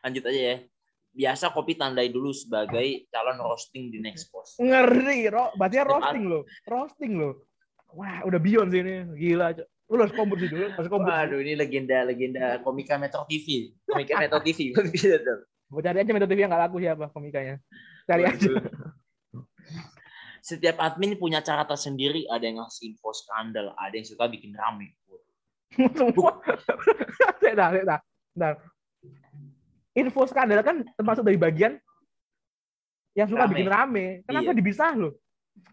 [0.00, 0.56] lanjut aja ya
[1.10, 5.50] biasa kopi tandai dulu sebagai calon roasting di next post Ngeri, ro.
[5.58, 6.40] Berarti Setiap roasting lo.
[6.70, 7.30] Roasting lo.
[7.90, 9.02] Wah, udah beyond sih ini.
[9.18, 9.50] Gila.
[9.58, 9.66] Cok.
[9.90, 10.66] Lu harus kompet sih dulu.
[10.70, 11.10] Harus kompet.
[11.10, 13.74] Waduh, ini legenda legenda komika Metro TV.
[13.82, 14.70] Komika Metro TV.
[15.74, 17.58] Mau cari aja metode TV yang nggak laku siapa komikanya.
[18.06, 18.50] Cari aja.
[20.40, 22.22] Setiap admin punya cara tersendiri.
[22.30, 24.94] Ada yang ngasih info skandal, ada yang suka bikin rame.
[25.98, 26.38] Semua.
[27.42, 28.00] Bentar, bentar.
[28.30, 28.54] Bentar.
[30.00, 31.76] Info skandal kan termasuk dari bagian
[33.12, 33.52] yang suka Rame.
[33.52, 34.06] bikin rame.
[34.24, 34.58] Kenapa Iya.
[34.58, 35.10] dipisah lo?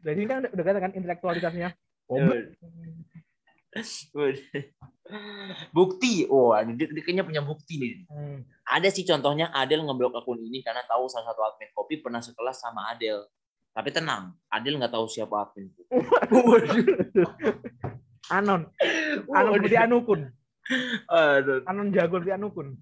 [0.03, 1.69] Jadi ini kan udah katakan intelektualitasnya.
[2.09, 2.35] Goblok.
[4.11, 4.41] Waduh.
[5.71, 7.91] Bukti, oh, dia, dia kayaknya punya bukti nih.
[8.11, 8.43] Hmm.
[8.67, 12.59] Ada sih contohnya Adel ngeblok akun ini karena tahu salah satu admin kopi pernah sekelas
[12.59, 13.23] sama Adel.
[13.71, 15.71] Tapi tenang, Adel nggak tahu siapa admin.
[18.33, 18.67] Anon.
[19.31, 20.27] Anon seperti Anukun.
[21.07, 22.75] Aduh, Anon jago seperti Anukun.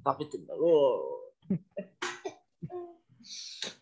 [0.00, 0.56] tapi tenang.
[0.56, 1.18] Oh.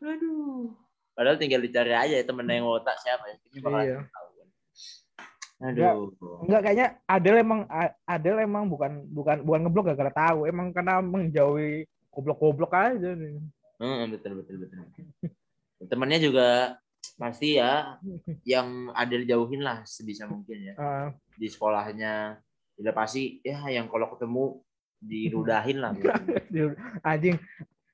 [0.01, 0.73] Aduh.
[1.13, 3.37] Padahal tinggal dicari aja ya temen yang otak siapa ya.
[3.47, 3.97] Ini bakal Iya.
[4.07, 4.29] tahu.
[5.61, 6.09] Aduh.
[6.49, 7.61] Enggak kayaknya Adel emang
[8.07, 13.37] Adel emang bukan bukan bukan ngeblok gara-gara tahu, emang karena menjauhi goblok-goblok aja nih.
[13.77, 14.81] Hmm, betul betul betul.
[15.85, 16.49] Temennya juga
[17.21, 18.01] pasti ya
[18.49, 20.75] yang Adel jauhin lah sebisa mungkin ya.
[20.81, 22.41] Ah, di sekolahnya
[22.81, 24.45] udah pasti ya yang kalau ketemu
[24.99, 25.93] diludahin lah.
[27.09, 27.37] Anjing.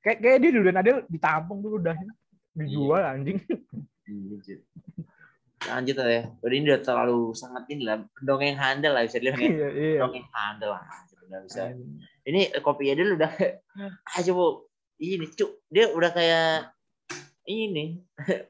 [0.00, 1.96] Kayak kayak dia dulu Adel ditampung dulu udah
[2.54, 3.10] dijual Iya.
[3.12, 3.38] anjing.
[4.06, 4.60] lanjut
[5.66, 9.50] lanjut ya udah ini udah terlalu sangat ini lah dongeng handal lah bisa dibilang ya.
[9.50, 9.98] Iya, iya.
[9.98, 10.82] dongeng handal lah
[11.26, 11.74] udah bisa.
[12.22, 13.30] Ini kopi dulu udah
[13.82, 14.44] ah coba.
[14.96, 16.70] Ini cuk dia udah kayak
[17.44, 17.98] ini.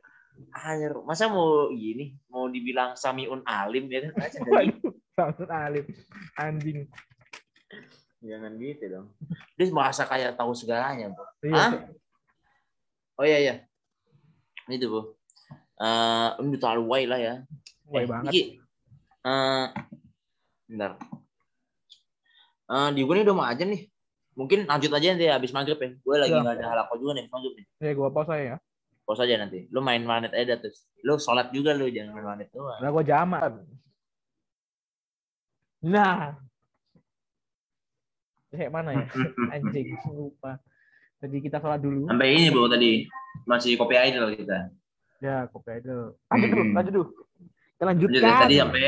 [0.53, 2.12] Anjir, masa mau ini?
[2.29, 4.12] Mau dibilang Samiun Alim ya kan?
[4.20, 4.76] Aja dari-
[5.16, 5.85] Samsung Alim.
[6.37, 6.85] Anjing.
[8.16, 9.07] jangan gitu dong
[9.55, 11.55] dia merasa kayak tahu segalanya bro Iya.
[11.55, 11.70] Hah?
[13.16, 13.55] Oh iya iya.
[14.66, 15.00] Ini tuh, Bu.
[15.79, 17.35] Eh, ini terlalu way lah ya.
[17.87, 18.33] Way Eh, banget.
[18.35, 18.42] Iki.
[19.22, 19.66] Eh,
[20.66, 20.90] bentar.
[22.66, 23.88] Eh, di gue nih udah mau aja nih.
[24.35, 25.90] Mungkin lanjut aja nanti habis maghrib ya.
[25.96, 26.42] Gue lagi Iya.
[26.42, 27.64] nggak ada halako juga nih maghrib nih.
[27.79, 28.57] Ya gua pause aja ya.
[29.07, 29.70] pos aja nanti.
[29.70, 30.83] Lu main warnet aja terus.
[31.00, 32.76] Lu sholat juga lu jangan main warnet doang.
[32.76, 33.52] Nah, gue jaman.
[35.87, 36.35] Nah.
[38.51, 39.05] Kayak mana ya?
[39.55, 40.59] Anjing, lupa.
[41.22, 42.11] Jadi kita sholat dulu.
[42.11, 43.07] Sampai ini bu tadi
[43.46, 44.72] masih kopi idol kita.
[45.22, 46.18] Ya, kopi idol.
[46.29, 46.75] Lanjut dulu, Hmm.
[46.75, 47.07] lanjut dulu.
[47.77, 48.18] Kita lanjutkan.
[48.18, 48.83] Lanjut tadi sampai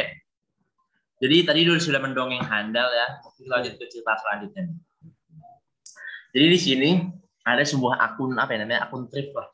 [1.19, 3.07] jadi tadi dulu sudah mendongeng handal ya.
[3.35, 4.71] Kita lanjut ke cerita selanjutnya.
[6.31, 6.91] Jadi di sini
[7.43, 9.49] ada sebuah akun apa ya namanya akun thrift lah.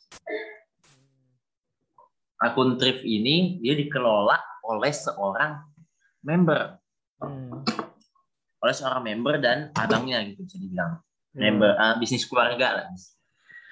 [2.44, 4.36] Akun thrift ini dia dikelola
[4.68, 5.64] oleh seorang
[6.20, 6.76] member,
[7.16, 7.62] Hmm.
[8.58, 10.96] oleh seorang member dan abangnya gitu bisa dibilang.
[11.30, 12.86] Ya, Member ah, bisnis keluarga lah.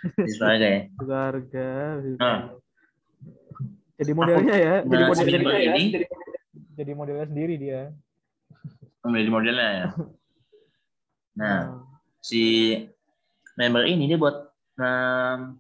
[0.05, 0.81] Bisnis keluarga ya.
[1.01, 1.69] keluarga.
[2.19, 2.39] Nah.
[3.95, 4.75] Jadi modelnya ya.
[4.83, 5.73] Jadi Nah, si modelnya ya.
[5.73, 6.07] ini Jadi,
[6.75, 7.81] jadi modelnya sendiri dia.
[9.03, 9.87] menjadi modelnya ya.
[11.33, 11.89] Nah, Hmm.
[12.21, 12.43] si
[13.55, 15.57] member ini dia buat um,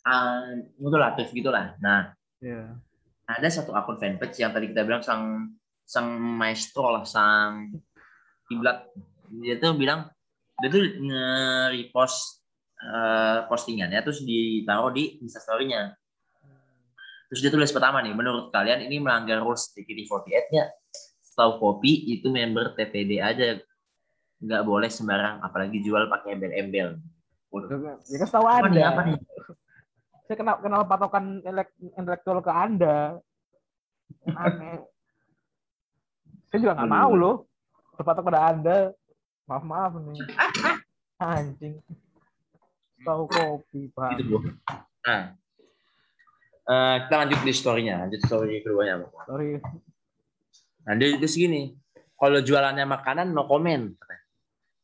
[0.00, 0.44] um,
[0.78, 1.74] modulatif gitulah.
[1.78, 2.78] Nah, Ya.
[3.24, 5.50] ada satu akun fanpage yang tadi kita bilang sang
[5.84, 7.72] sang maestro lah, sang
[8.48, 8.88] kiblat.
[9.32, 10.08] Dia tuh bilang
[10.60, 12.44] dia tuh nge-repost
[12.82, 15.96] eh, postingannya terus ditaruh di instastory-nya.
[17.32, 20.68] Terus dia tulis pertama nih, menurut kalian ini melanggar rules TKT48 ya?
[21.32, 23.56] Tahu kopi itu member TPD aja,
[24.36, 27.00] nggak boleh sembarang, apalagi jual pakai embel-embel.
[28.08, 28.76] Ya kan tahu apa Anda.
[28.76, 29.18] nih, apa nih?
[30.28, 33.16] Saya kenal kenal patokan elek- intelektual ke Anda.
[34.36, 34.84] Aneh.
[36.52, 37.48] Saya juga nggak mau loh
[37.96, 38.78] berpatok pada Anda.
[39.48, 40.20] Maaf maaf nih.
[41.16, 41.80] Anjing.
[43.00, 44.20] Tahu kopi, Pak.
[44.20, 44.38] Gitu, Bu.
[45.08, 45.32] Nah,
[46.68, 49.00] eh, kita lanjut di story-nya, lanjut story keduanya.
[49.00, 49.08] Bu.
[49.24, 49.64] Sorry.
[50.84, 51.72] Nah, dia dia segini,
[52.20, 53.96] kalau jualannya makanan no comment.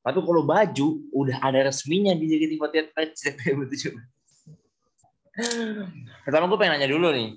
[0.00, 4.00] Tapi kalau baju udah ada resminya di JKT48 betul
[6.24, 7.36] Pertama gue pengen nanya dulu nih,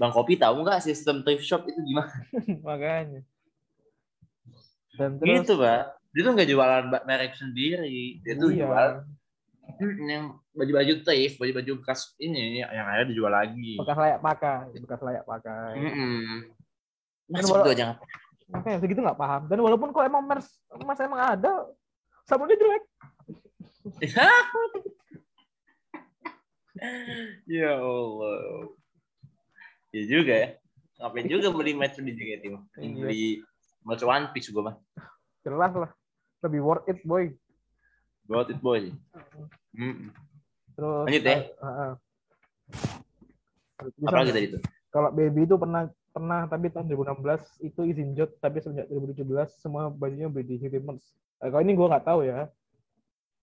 [0.00, 2.08] Bang Kopi tahu nggak sistem thrift shop itu gimana?
[2.66, 3.20] Makanya.
[5.00, 5.96] Dan terus Gitu, Pak.
[6.12, 8.66] Dia tuh nggak jualan merek sendiri, dia tuh iya.
[8.66, 8.86] jual
[9.78, 13.78] hmm, yang baju-baju thrift, baju-baju bekas ini yang ada dijual lagi.
[13.78, 15.78] bekas layak pakai, bekas layak pakai.
[17.30, 17.96] Masuk walau- tuh jangan.
[18.50, 19.46] Makanya segitu nggak paham.
[19.46, 20.50] Dan walaupun kok emang mers,
[20.82, 21.70] mas emang ada,
[22.26, 22.82] sabunnya jelek.
[27.46, 28.74] ya Allah.
[29.94, 30.48] Ya juga ya.
[31.00, 32.44] Ngapain juga beli match di JKT.
[32.50, 33.02] Mending Iya.
[33.06, 33.24] Beli
[33.86, 34.76] match One Piece gue mah.
[35.40, 35.90] Jelas lah.
[36.40, 37.32] Lebih worth it, boy.
[38.30, 38.94] Got it boy.
[39.74, 40.14] Mm.
[40.78, 41.36] Terus Lanjut ya.
[41.58, 41.92] ah, ah.
[43.80, 44.58] Terus Apa lagi tadi itu?
[44.90, 49.26] Kalau baby itu pernah pernah tapi tahun 2016 itu izin jod tapi semenjak 2017
[49.62, 51.02] semua bajunya beli di Hirimers.
[51.42, 52.46] Eh, kalau ini gue nggak tahu ya.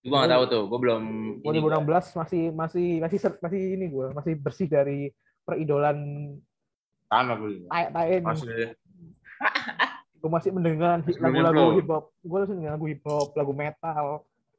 [0.04, 0.62] Gue nggak tahu tuh.
[0.68, 1.02] Gue belum.
[1.44, 5.12] Gua ini 2016 masih masih masih ser- masih ini gue masih bersih dari
[5.44, 5.98] peridolan
[7.08, 7.68] sama gue.
[7.68, 8.72] taek-taek Masih.
[10.18, 14.04] gue masih mendengar lagu-lagu hip hop gue masih dengan lagu hip hop lagu metal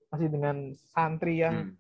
[0.10, 0.56] masih dengan
[0.90, 1.76] santri yang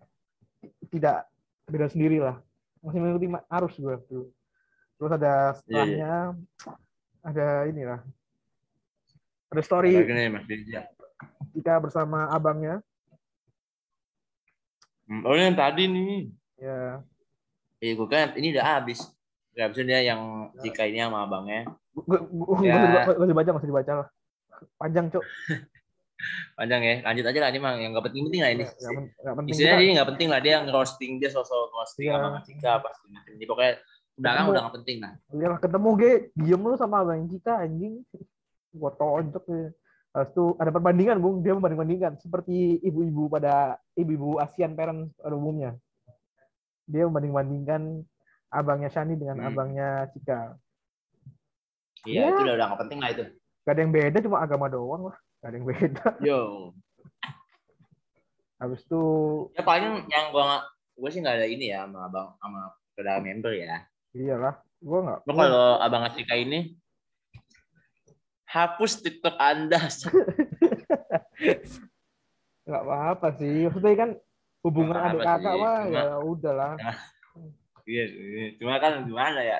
[0.59, 0.87] Hmm.
[0.91, 1.23] tidak
[1.71, 2.35] beda sendiri lah
[2.83, 4.25] masih mengikuti arus gue tuh
[4.99, 6.13] terus ada Iya, setelahnya
[7.23, 7.99] ada inilah
[9.49, 9.95] ada story
[10.27, 10.83] Mas Dirja?
[11.55, 12.83] kita bersama abangnya
[15.09, 16.29] Hmm, Oh ini yang tadi nih.
[16.61, 17.01] ya
[17.81, 19.01] Iya gue kan ini udah habis.
[19.61, 20.21] Habis dia yang
[20.57, 21.67] jika ini sama abangnya.
[21.91, 23.03] gue gue Ya.
[23.05, 24.07] gue dibaca masih dibaca lah
[24.75, 25.23] panjang cok
[26.55, 26.95] Panjang ya.
[27.01, 28.63] Lanjut aja lah ini mah yang gak penting-penting lah ini.
[28.63, 32.19] pen- nggak penting Isinya dia nggak penting lah dia ngerosting dia sosok roasting Iya.
[32.19, 33.07] sama Cika macam.
[33.25, 33.73] Jadi pokoknya
[34.15, 35.13] belakang udah nggak penting lah.
[35.31, 38.03] ya ketemu ge diem lu sama abang kita anjing
[38.69, 39.71] gua tonjok ya.
[40.09, 43.53] Habis itu ada perbandingan bung dia membanding-bandingkan seperti ibu-ibu pada
[43.93, 45.77] ibu-ibu ASEAN parents pada umumnya
[46.83, 48.03] dia membanding-bandingkan
[48.49, 49.47] abangnya Shani dengan Hmm.
[49.47, 50.57] abangnya Cika
[52.01, 52.29] Iya Ya.
[52.29, 53.23] itu udah udah nggak penting lah itu.
[53.61, 56.41] gak ada yang beda cuma agama doang lah gak ada yang beda Yo.
[58.57, 59.01] habis itu
[59.53, 60.63] Ya paling yang gua nggak
[60.95, 62.59] gua sih nggak ada ini ya sama abang sama
[62.91, 63.85] saudara member ya.
[64.11, 66.73] iyalah gua nggak Lo kalau abang Cika ini
[68.49, 69.77] hapus TikTok Anda.
[72.65, 74.09] nggak apa-apa sih maksudnya kan
[74.61, 76.93] hubungan adik kakak mah ya udahlah Iya,
[77.89, 78.53] iya.
[78.61, 79.57] cuma kan gimana ya?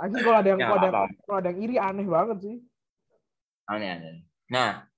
[0.00, 2.56] anjing kalau ada yang Ya, kalau ada, kalau ada yang iri aneh banget sih
[3.68, 4.24] Aneh aneh.
[4.48, 4.88] Nah,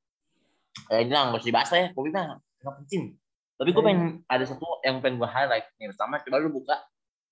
[0.95, 1.91] eh, ini lah nggak usah dibahas ya.
[1.91, 3.19] Kopi mah nggak penting.
[3.59, 3.89] Tapi gue Iya.
[3.91, 5.91] pengen ada satu yang pengen gue highlight nih.
[5.91, 6.79] Pertama, coba lu buka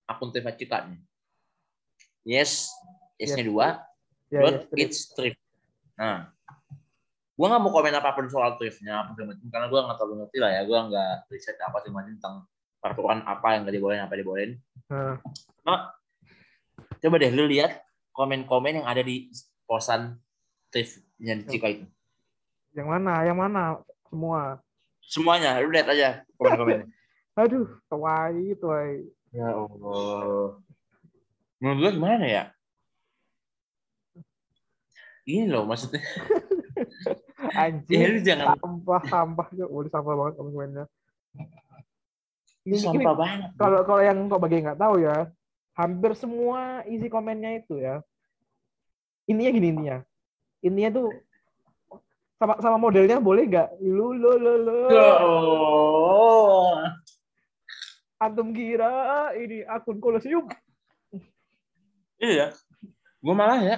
[0.03, 0.99] akun TV Cika nih.
[2.27, 2.67] Yes,
[3.15, 3.49] yes-nya Yes.
[3.49, 3.67] dua.
[4.29, 4.77] ya, strip.
[4.77, 5.41] it's thrift.
[5.97, 6.29] Nah,
[7.33, 10.15] gue nggak mau komen apa pun soal thriftnya apa segala macam karena gue nggak terlalu
[10.21, 10.61] ngerti lah ya.
[10.69, 12.35] Gue nggak riset apa segala tentang
[12.79, 14.51] peraturan apa yang nggak dibolehin apa dibolehin
[14.89, 15.93] Nah,
[16.97, 19.29] coba deh lu lihat komen-komen yang ada di
[19.63, 20.17] posan
[20.69, 20.81] di
[21.45, 21.85] Cika itu
[22.73, 23.21] yang mana?
[23.23, 23.61] Yang mana?
[24.09, 24.41] Semua.
[24.99, 26.87] semuanya lu lihat aja komen-komennya
[27.39, 28.91] Aduh, tuai, tuai.
[29.31, 30.57] ya Allah
[31.59, 32.43] menurut gua gimana ya
[35.23, 36.01] ini loh maksudnya
[37.53, 37.99] ya Anjing.
[38.17, 39.47] lu jangan Sampah, sampah.
[39.67, 40.85] Udah sampah banget komen-komennya.
[42.69, 45.25] Ini sampah banget kalau kalau yang kok bagi nggak tahu ya,
[45.73, 48.05] hampir semua isi komennya itu ya.
[49.25, 49.97] Intinya gini intinya.
[50.61, 51.07] Intinya tuh
[52.37, 53.81] sama sama modelnya boleh nggak?
[53.81, 54.79] Lu lu lu lu.
[54.93, 56.95] Ya Allah.
[58.19, 60.45] Antum kira ini akun kolosium.
[62.19, 62.51] Iya.
[63.23, 63.77] Gue malah ya.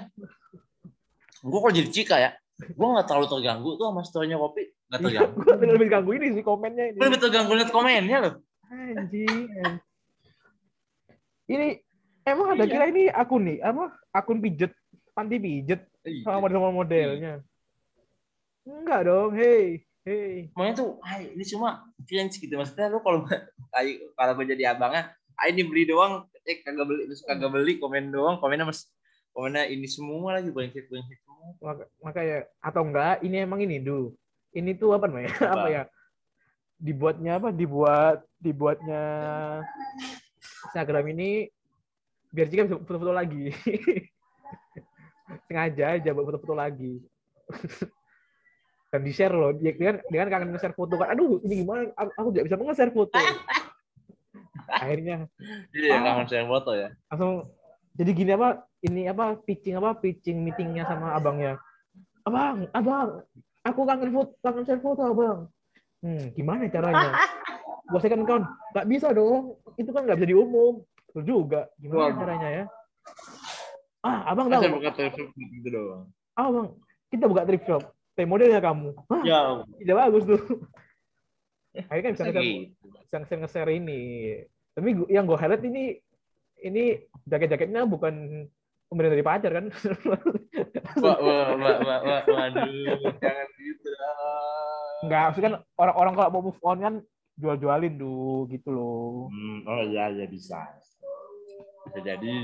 [1.46, 2.32] Gue kalau jadi Cika ya.
[2.62, 4.70] Gue gak terlalu terganggu tuh sama story-nya kopi.
[4.90, 5.38] Gak terganggu.
[5.46, 6.98] Gue lebih ganggu ini sih komennya ini.
[6.98, 8.34] Gue lebih terganggu liat komennya loh.
[8.72, 9.52] Anjing.
[11.52, 11.68] Ini
[12.24, 12.72] emang ada Iya.
[12.72, 13.92] kira ini akun nih apa?
[14.16, 14.72] Akun pijet,
[15.12, 15.84] panti pijet
[16.24, 17.44] sama model-modelnya.
[18.64, 20.48] Enggak dong, hey, hey.
[20.54, 22.56] Pokoknya tuh, ay, ini cuma cringe gitu.
[22.56, 23.28] Maksudnya lu kalau
[23.76, 27.82] ay, kalau gue jadi abangnya, ay ini beli doang, eh kagak beli, terus kagak beli,
[27.82, 28.88] komen doang, komennya mas,
[29.34, 31.58] komennya ini semua lagi, brengsek brengsek semua.
[31.60, 34.14] Maka, makanya atau enggak ini emang ini dulu.
[34.54, 35.34] Ini tuh apa namanya?
[35.36, 35.52] Apa?
[35.58, 35.84] Apa ya?
[36.82, 37.54] Dibuatnya apa?
[37.54, 39.04] Dibuat dibuatnya
[40.65, 41.46] Instagram ini
[42.34, 43.54] biar jika bisa foto-foto lagi.
[45.48, 46.98] Sengaja aja buat foto-foto lagi.
[48.91, 49.56] Dan di-share loh.
[49.56, 51.15] Dia, dia, kan, dia kan kangen nge-share foto kan.
[51.15, 51.88] Aduh, ini gimana?
[51.96, 53.15] Aku, aku tidak bisa nge-share foto.
[54.72, 55.28] Akhirnya
[55.72, 56.04] Jadi ya Ah.
[56.04, 56.89] kangen share foto ya.
[57.12, 57.52] langsung
[57.91, 58.50] jadi gini apa
[58.82, 61.60] ini apa pitching apa pitching meetingnya sama abangnya
[62.24, 63.20] abang abang
[63.67, 65.52] aku kangen foto kangen share foto abang
[66.02, 67.10] hmm gimana caranya
[67.88, 72.18] gua second account nggak bisa dong itu kan nggak bisa diumum Betul juga gimana Waduh.
[72.18, 72.66] caranya ya
[74.02, 76.04] ah abang Kan saya tahu buka telepon gitu doang.
[76.34, 76.68] ah bang
[77.12, 79.40] kita buka thrift shop teh modelnya kamu Hah, Ya,
[79.78, 80.42] tidak bagus tuh
[81.88, 82.44] akhirnya kan bisa nge-share
[83.22, 83.38] gitu.
[83.40, 84.02] nge-share ini
[84.72, 86.00] tapi yang gue highlight ini
[86.62, 86.84] ini
[87.28, 88.48] jaket-jaketnya bukan
[88.88, 89.66] pemberian dari pacar kan
[91.02, 92.68] Wah, wah, wah, wah, wah, waduh,
[93.20, 93.51] jangan gitu.
[95.02, 96.96] Enggak, maksudnya kan orang-orang kalau mau move on kan
[97.42, 99.28] jual-jualin tuh gitu loh.
[99.34, 100.62] Hmm, oh iya, iya bisa.
[101.90, 102.36] Bisa jadi.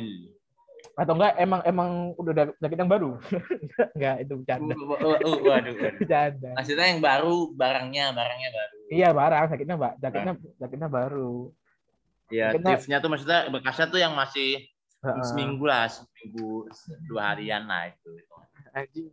[0.98, 3.22] Atau enggak emang emang udah ada jaket yang baru?
[3.98, 4.74] enggak, itu Uh, bercanda.
[4.74, 5.74] uh, uh, uh, waduh, waduh.
[6.02, 6.50] Bercanda.
[6.58, 8.78] Maksudnya yang baru, barangnya, barangnya baru.
[8.90, 9.94] Iya, barang jaketnya, Mbak.
[10.02, 11.34] Jaketnya jaketnya baru.
[12.28, 14.68] Ya, Mungkin, tipsnya tuh maksudnya bekasnya tuh yang masih
[15.32, 16.68] seminggu lah, seminggu
[17.08, 18.12] dua harian lah itu.
[18.76, 19.08] Anjing.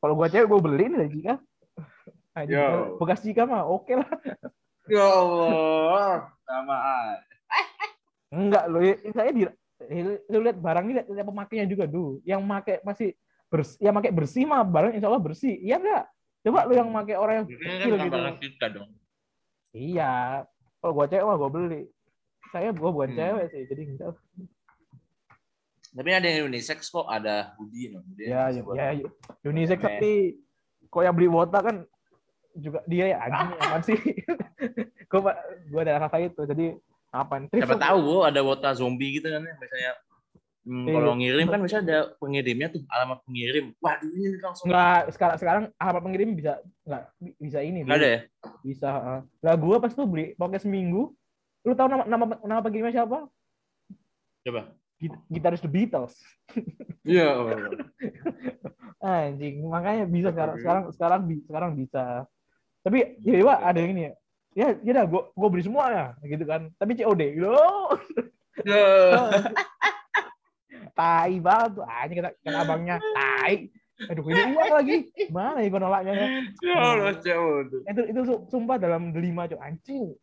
[0.00, 1.38] Kalau gua cewek gua beli nih lagi kan.
[2.46, 2.96] Yo.
[2.96, 4.08] Bekas jika mah oke lah.
[4.90, 6.74] Ya Allah, sama
[8.30, 9.46] Enggak loh, ya, saya di
[10.26, 12.18] lu lihat barang ini lihat, lihat pemakainya juga dulu.
[12.22, 13.08] Yang pakai masih
[13.46, 15.54] bersih, yang pakai bersih mah barang insya Allah bersih.
[15.56, 16.04] Iya enggak?
[16.42, 18.10] Coba lu yang pakai orang yang kan kecil gitu.
[18.10, 18.90] barang kita dong.
[19.70, 20.12] Iya.
[20.80, 21.82] Kalau gua cewek mah gua beli.
[22.50, 23.18] Saya gua bukan Hmm.
[23.18, 24.10] cewek sih, jadi enggak.
[25.90, 27.90] Tapi ada yang unisex kok, ada hoodie.
[27.90, 28.02] no.
[28.02, 28.90] Hoodie Ya, ya, buat- ya,
[29.44, 30.38] unisex tapi
[30.86, 31.86] kok yang beli wota kan
[32.56, 33.98] juga dia ya anjing aman sih.
[35.06, 35.34] gua
[35.68, 36.42] gua ada rasa itu.
[36.42, 36.64] Jadi
[37.10, 37.46] apaan?
[37.48, 39.54] Siapa tahu Bu, ada wota zombie gitu kan ya.
[39.54, 39.92] Biasanya
[40.66, 40.94] hmm, Iya.
[40.94, 43.64] kalau ngirim kan biasanya ada pengirimnya tuh, alamat pengirim.
[43.78, 44.66] Waduh, ini langsung.
[44.68, 47.02] Enggak, sekarang sekarang alamat pengirim bisa enggak
[47.36, 47.78] bisa ini.
[47.82, 48.20] Nggak ada ya?
[48.60, 48.88] Bisa.
[48.88, 49.18] heeh.
[49.40, 51.14] Lah gua pas tuh beli pakai seminggu.
[51.60, 53.28] Lu tahu nama nama nama pengirimnya siapa?
[54.40, 54.72] Coba.
[54.96, 56.12] Git- Gitaris The Beatles.
[57.02, 57.32] Iya.
[59.00, 62.04] Anjing, makanya bisa sekarang sekarang sekarang sekarang bisa.
[62.80, 64.12] Tapi ya Pak, ada yang ini ya.
[64.50, 66.74] Ya, ya dah gua gua beli semua ya, gitu kan.
[66.74, 67.94] Tapi COD, loh.
[70.98, 71.84] Tai banget tuh.
[71.86, 73.70] Anjing kata, kata abangnya, tai.
[74.10, 74.96] Aduh, ini uang lagi.
[75.30, 76.12] Mana ya gua nolaknya?
[76.16, 76.26] ya?
[76.64, 77.84] Ya Allah, tuh.
[77.84, 79.60] Itu itu su- sumpah dalam delima, Cok.
[79.60, 80.16] Anjing.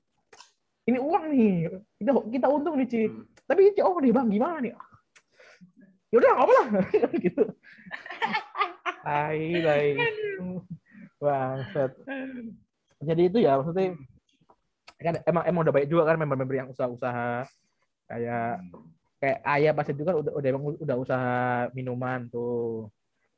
[0.87, 1.55] Ini uang nih.
[2.01, 3.01] Kita kita untung nih, Ci.
[3.07, 3.23] Hmm.
[3.47, 4.73] Tapi COD, Bang, gimana nih?
[6.11, 6.67] Ya udah, nggak apa lah.
[7.25, 7.43] gitu.
[9.07, 9.95] Tai, tai.
[11.17, 11.91] Bangsat.
[13.07, 13.93] Jadi itu ya maksudnya
[14.97, 17.45] kan emang emang udah baik juga kan member-member yang usaha-usaha
[18.09, 18.65] kayak
[19.21, 21.35] kayak ayah pasti juga kan udah udah emang udah usaha
[21.77, 22.89] minuman tuh.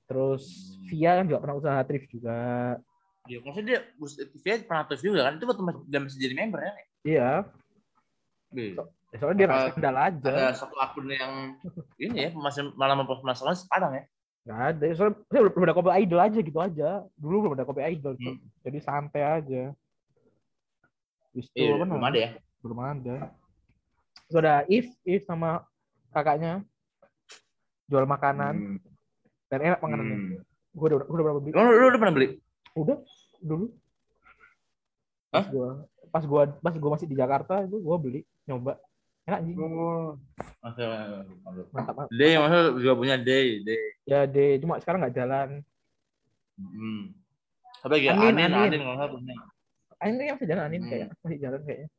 [0.08, 0.44] Terus
[0.90, 2.40] Via kan juga pernah usaha thrift juga.
[3.30, 3.80] Ya, maksudnya dia
[4.42, 5.38] dia pernah aktif juga kan?
[5.38, 6.74] Itu waktu masih, masih jadi member ya?
[7.06, 7.30] Iya.
[8.58, 8.82] Iya.
[9.14, 10.30] Ya, Soalnya dia Apa- rasa kendal aja.
[10.34, 11.34] Ada satu akun yang
[12.02, 14.04] ini ya, masih malah mempermasalahkan sekarang ya.
[14.50, 14.86] Nggak ada.
[14.92, 16.90] Soalnya saya belum ada kopi idol aja gitu aja.
[17.14, 18.18] Dulu belum ada kopi idol.
[18.18, 18.42] Hmm.
[18.66, 19.64] Jadi santai aja.
[21.30, 22.30] Habis itu Iya, belum ada ya.
[22.60, 23.16] belum ada
[24.26, 25.62] Terus ada If If sama
[26.10, 26.66] kakaknya
[27.86, 28.78] jual makanan Hmm.
[29.48, 30.42] dan enak makanannya Hmm.
[30.72, 32.28] gue udah gue udah berapa beli Lu, lu udah pernah beli?
[32.72, 32.98] udah
[33.40, 33.66] dulu
[35.30, 35.74] pas Hah?
[36.10, 38.78] pas gue pas gue masih di Jakarta itu gue beli nyoba
[39.30, 40.18] enak sih Oh.
[40.60, 40.84] Masa,
[41.40, 42.08] mantap mantap.
[42.12, 43.84] Day, masa juga punya day, day.
[44.04, 45.50] ya deh cuma sekarang nggak jalan
[46.58, 47.16] Hmm.
[47.80, 48.12] Apa lagi?
[48.12, 48.68] Anin, Anin, Anin.
[48.68, 49.34] Anin, kalau nggak punya.
[49.98, 50.90] Anin kayaknya masih jalan Anin Hmm.
[50.90, 51.90] kayak masih jalan kayaknya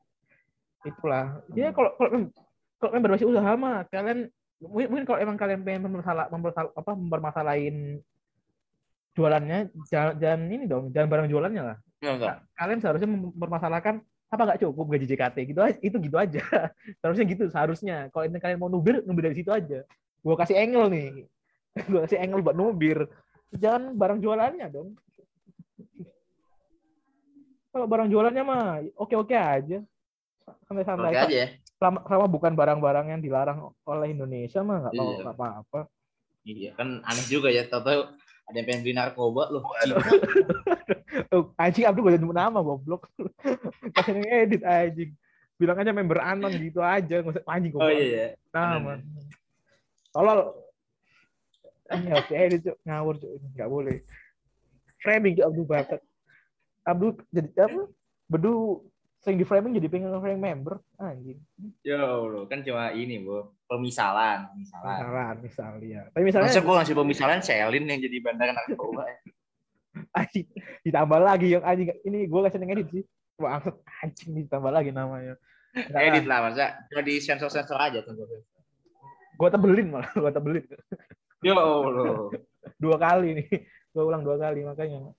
[0.80, 2.32] itulah ya kalau kalau mem-
[2.76, 6.90] kalau member masih usaha mah kalian mungkin, mungkin kalau emang kalian pengen mempermasalah, mempermasalah apa
[6.94, 7.76] mempermasalahin
[9.12, 12.36] jualannya jangan, jangan ini dong jangan barang jualannya lah Enggak, enggak.
[12.54, 13.94] kalian seharusnya mempermasalahkan
[14.30, 15.78] apa nggak cukup gaji JKT gitu aja.
[15.82, 16.38] Itu gitu aja.
[17.02, 17.96] Seharusnya gitu seharusnya.
[18.14, 19.82] Kalau ini kalian mau nubir nubir dari situ aja.
[20.22, 21.08] Gua kasih angle nih.
[21.90, 23.10] Gua kasih angle buat nubir.
[23.50, 24.94] Jangan barang jualannya dong.
[27.70, 28.62] Kalau barang jualannya mah
[28.94, 29.78] oke oke aja.
[30.66, 31.10] Santai-santai.
[31.14, 31.48] Oke aja ya.
[31.78, 35.26] selama, selama bukan barang-barang yang dilarang oleh Indonesia mah nggak Iya.
[35.32, 35.80] apa-apa.
[36.40, 37.62] Iya, kan aneh juga ya.
[37.66, 38.19] Tahu-tahu
[38.50, 39.62] ada yang pengen beli narkoba loh.
[41.30, 43.06] Oh, anjing Abdul gak nyebut nama goblok.
[43.94, 45.10] Kasih yang edit anjing.
[45.54, 47.94] Bilang aja member anon gitu aja nggak usah anjing Oh goblok.
[47.94, 48.28] iya ya.
[48.50, 48.98] nama.
[50.10, 50.40] Tolol.
[51.90, 52.76] Iya oke edit cuk.
[52.82, 53.30] Ngawur cuk.
[53.54, 53.96] Nggak boleh.
[55.00, 56.00] Framing cuk Abdul Bakat
[56.82, 57.82] Abdul jadi apa?
[58.26, 58.82] Bedu
[59.20, 61.36] sering di framing jadi pengen frame member anjing.
[61.84, 63.52] Ya Allah, kan cuma ini, Bu.
[63.68, 64.96] Pemisalan, pemisalan.
[64.98, 69.06] misalan misalnya tapi misalnya Masa gue ngasih pemisalan Selin yang jadi bandar narkoba
[70.18, 70.46] anjing
[70.82, 71.94] ditambah lagi yang anjing.
[72.02, 73.04] Ini gue kasih edit sih.
[73.38, 75.38] Wah, maksud anjing ditambah lagi namanya.
[75.70, 78.18] Nggak Edit lah, masa cuma di sensor-sensor aja tuh.
[79.40, 80.64] gue tebelin malah gue tebelin.
[81.46, 82.34] Ya Allah.
[82.82, 83.48] dua kali nih.
[83.94, 85.14] Gue ulang dua kali makanya.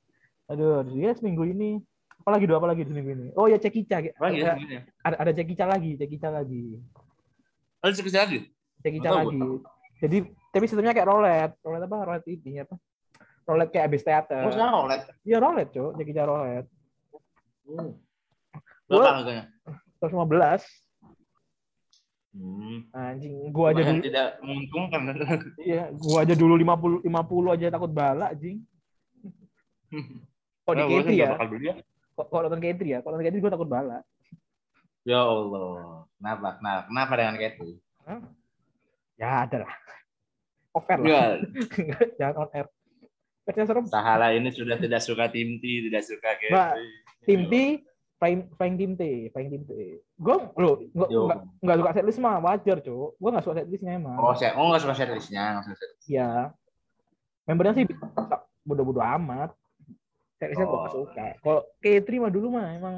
[0.52, 1.80] Aduh dia seminggu ini
[2.22, 3.28] apalagi dua apalagi di ini.
[3.34, 4.54] Oh ya cekica Apa ada,
[5.02, 6.78] ada, ada cekica lagi cekica lagi.
[7.82, 8.40] Ada sekali lagi?
[8.82, 9.40] cekica lagi.
[10.02, 10.18] jadi
[10.54, 11.98] tapi sistemnya kayak roulette roulette apa?
[12.06, 12.76] Roulette ini apa?
[13.46, 14.42] Roulette kayak abis teater.
[14.46, 15.02] Oh, sekarang OLED.
[15.26, 15.92] iya roulette cok.
[15.98, 16.70] Cekica roulette
[17.62, 17.94] Hmm.
[18.90, 19.46] Berapa harganya?
[20.02, 20.66] 115
[22.32, 22.88] Hmm.
[22.96, 24.00] anjing gua aja dulu.
[24.08, 25.02] tidak menguntungkan.
[25.68, 28.64] iya gua aja dulu 50 50 aja takut bala anjing.
[30.64, 31.30] Kok di Nah, K3 sih ya?
[31.44, 31.76] beli ya.
[32.14, 34.00] Kok nonton K3 ya kalau nonton K3 gua takut bala
[35.02, 36.06] Ya Allah.
[36.22, 36.62] Kenapa?
[36.62, 36.82] Kenapa?
[36.86, 37.72] Kenapa dengan Cathy?
[39.18, 39.74] ya ada lah
[40.74, 41.38] offer lah
[42.22, 42.68] jangan on air
[43.42, 46.54] Persnya serem Sahala ini sudah tidak suka tim T, tidak suka Cathy.
[46.54, 46.74] Mbak,
[47.26, 47.54] tim T
[48.18, 49.04] flying flying tim T
[49.34, 49.72] flying T
[50.06, 51.26] gue lo nggak Yo.
[51.66, 54.82] nggak suka setlist mah wajar cuk gue nggak suka setlistnya emang Oh, saya oh nggak
[54.86, 56.06] suka setlistnya, nggak suka setlist.
[56.06, 56.30] Iya.
[57.50, 57.86] Membernya sih
[58.62, 59.50] bodoh-bodoh amat.
[60.44, 60.80] Gue Oh.
[60.80, 61.26] nggak suka.
[61.38, 62.96] Kalau K3 mah dulu mah emang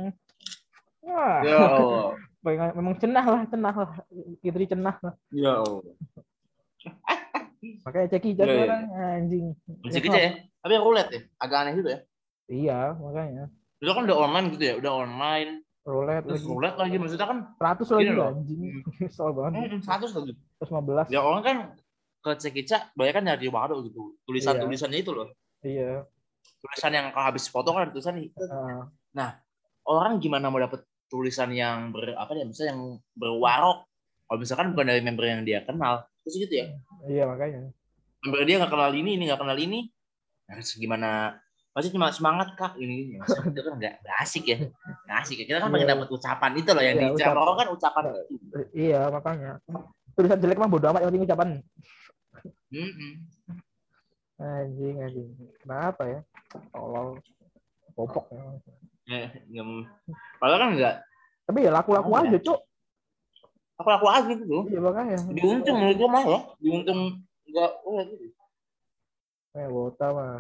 [1.01, 2.15] wah Ya Allah.
[2.71, 3.89] memang, cenah lah cenah lah
[4.39, 5.13] K3 cenah lah.
[5.29, 5.83] Ya Allah.
[7.83, 8.45] Makanya ceki Iya, iya.
[8.45, 9.45] sekarang anjing.
[9.79, 10.31] Masih kecil ya?
[10.59, 11.21] Tapi roulette ya?
[11.37, 11.99] Agak aneh gitu ya?
[12.45, 13.43] Iya makanya.
[13.79, 14.73] Itu kan udah online gitu ya?
[14.79, 15.51] Udah online.
[15.83, 16.47] Roulette Terus lagi.
[16.49, 16.95] roulette lagi.
[16.95, 18.27] Maksudnya kan 100 lagi loh.
[18.29, 18.59] anjing.
[19.15, 19.51] Soal banget.
[19.67, 20.31] hmm, 100 lagi.
[20.59, 21.11] 115.
[21.11, 21.57] Ya orang kan
[22.19, 24.15] ke Cekica banyak kan dari Wado gitu.
[24.23, 25.27] Tulisan-tulisannya itu loh.
[25.61, 26.07] Iya.
[26.63, 28.31] Tulisan yang kalau habis foto kan ada tulisan nih.
[29.13, 29.35] Ah,
[29.83, 32.81] Orang gimana mau dapet tulisan yang ber apa ya misalnya yang
[33.13, 33.83] berwarok
[34.25, 35.93] kalau misalkan bukan dari member yang dia kenal
[36.23, 36.65] terus gitu ya
[37.05, 37.69] iya makanya.
[38.17, 39.93] member dia nggak kenal ini ini nggak kenal ini
[40.47, 41.37] harus gimana
[41.69, 44.57] pasti cuma semangat kak ini Masa itu kan nggak asik ya
[45.05, 45.93] nggak asik ya kita kan pengen Iya.
[45.93, 48.03] dapat ucapan itu loh yang Iya, diucapkan ucap- orang kan ucapan
[48.73, 49.51] Iya makanya.
[50.13, 51.47] Tulisan jelek mah bodo amat yang penting ucapan.
[52.69, 53.11] Mm-mm.
[54.43, 55.29] Anjing anjing.
[55.57, 56.19] Kenapa ya?
[56.69, 57.23] Tolol.
[57.93, 58.25] Popok.
[58.29, 58.43] ya.
[59.05, 59.87] Ya, nggak-
[60.37, 60.95] padahal kan nggak
[61.43, 62.59] Tapi ya laku-laku Oh, aja, Cuk.
[63.75, 65.17] aku laku aja gitu loh Iya makanya.
[65.29, 67.01] diuntung menurut gue mah ya diuntung
[67.45, 68.25] nggak oh gitu
[69.53, 70.35] Eh, Wota mah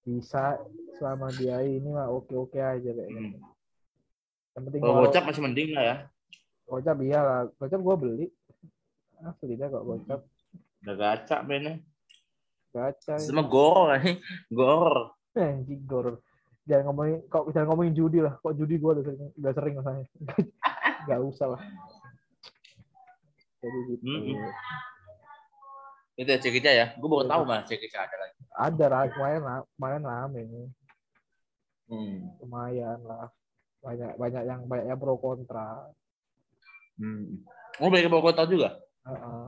[0.00, 0.58] bisa
[0.94, 3.30] selama dia ini mah oke-oke aja kayaknya.
[3.30, 3.40] Hmm.
[4.52, 5.96] Yang penting kalau gocap masih mending lah ya
[6.66, 7.40] gocap iya lah.
[7.56, 8.26] Gocap gua beli.
[9.20, 10.20] Asli dah kok gocap.
[10.80, 11.78] udah gaca mainnya
[12.70, 13.18] Gacha.
[13.18, 13.90] sama gor
[14.48, 16.18] gor Eh, Anjing gor.
[16.66, 18.34] Jangan ngomongin kok jangan ngomongin judi lah.
[18.38, 20.04] Kok judi gua udah sering udah sering rasanya.
[21.08, 21.62] Gak usah lah.
[23.60, 24.02] Jadi gitu.
[24.06, 24.38] Mm-mm.
[26.16, 29.40] itu ya Cekica ya gue baru tahu mah Cekica ada lagi Ada lah kemarin
[29.72, 30.66] kemarin rame nih.
[31.88, 32.16] hmm.
[32.44, 33.32] Lumayan lah.
[33.80, 35.88] Banyak banyak yang banyak yang pro kontra.
[37.00, 37.40] Hmm.
[37.80, 38.76] Oh, banyak bawa kota juga.
[39.08, 39.46] Heeh.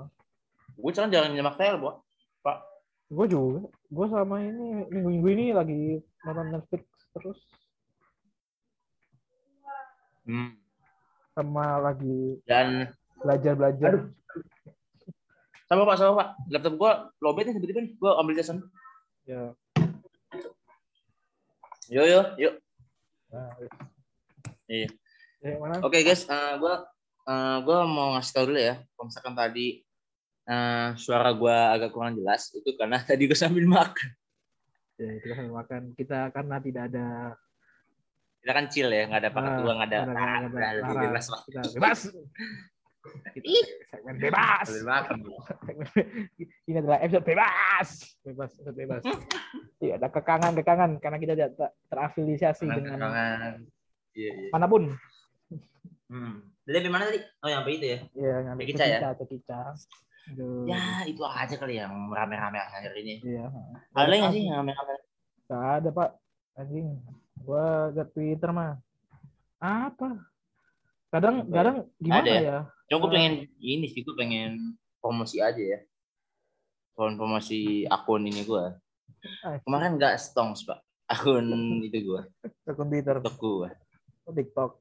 [0.81, 2.01] Gue sekarang jarang nyemak tel, Bo.
[3.13, 3.69] Gue juga.
[3.93, 6.83] Gue sama ini minggu-minggu ini lagi nonton Netflix
[7.13, 7.41] terus.
[10.23, 10.55] Hmm.
[11.35, 12.87] sama lagi Dan
[13.19, 13.91] belajar belajar.
[13.91, 14.07] Aduh.
[15.67, 16.29] sama Pak, sama Pak.
[16.53, 17.83] Laptop gua lobet nih tiba-tiba.
[17.99, 18.63] Gua ambil jason.
[19.27, 19.57] Ya.
[21.89, 22.55] Yo yo, yuk.
[23.33, 23.49] Nah,
[24.69, 24.89] Iya.
[25.43, 25.81] ya, mana?
[25.83, 26.87] Oke guys, eh, gua
[27.27, 28.79] eh, gua mau ngasih tau dulu ya.
[28.95, 29.83] Kalau misalkan tadi
[30.45, 34.09] eh, suara gua agak kurang jelas, itu karena tadi gua sambil makan.
[35.01, 35.83] Ya, kita sambil makan.
[35.95, 37.07] Kita karena tidak ada
[38.43, 39.99] Kita kan chill ya, nggak ada pakai Ah, tua, nggak ada.
[40.03, 41.41] nggak ada- Ah, bebas lah.
[41.47, 42.01] kita bebas.
[43.03, 43.51] Kita
[43.91, 44.67] segmen bebas.
[46.71, 47.89] Ini adalah episode bebas.
[48.23, 49.03] Bebas, episode bebas.
[49.83, 52.99] Tidak ada kekangan-kekangan karena kita tidak ter- terafiliasi dengan.
[54.15, 54.33] Iya, iya.
[54.55, 54.95] mana pun.
[56.07, 56.47] Hmm.
[56.63, 57.19] Jadi dari mana tadi?
[57.43, 57.99] Oh, yang apa itu ya?
[58.15, 58.99] Iya, ngambil Cekica ya?
[59.19, 59.61] cekica.
[60.31, 60.65] Aduh.
[60.71, 63.19] Ya, itu aja kali yang rame-rame akhir ini.
[63.27, 63.51] Iya.
[63.91, 64.95] Ada lagi nggak sih yang rame-rame?
[65.51, 66.11] Gak ada, Pak.
[66.55, 66.89] Anjing.
[67.43, 68.79] Gua ke Twitter mah.
[69.59, 70.23] Apa?
[71.11, 71.55] Kadang Apa ya?
[71.55, 72.41] kadang gimana Ada ya?
[72.41, 72.59] ya?
[72.89, 75.81] Cuma gue pengen ini sih, gue pengen promosi aja ya.
[76.93, 77.59] Promosi promosi
[77.89, 78.65] akun ini gue.
[79.43, 81.47] Ah, Kemarin nggak stongs pak, akun
[81.87, 82.23] itu gue,
[82.67, 83.69] akun Twitter, TikTok gue,
[84.35, 84.73] TikTok.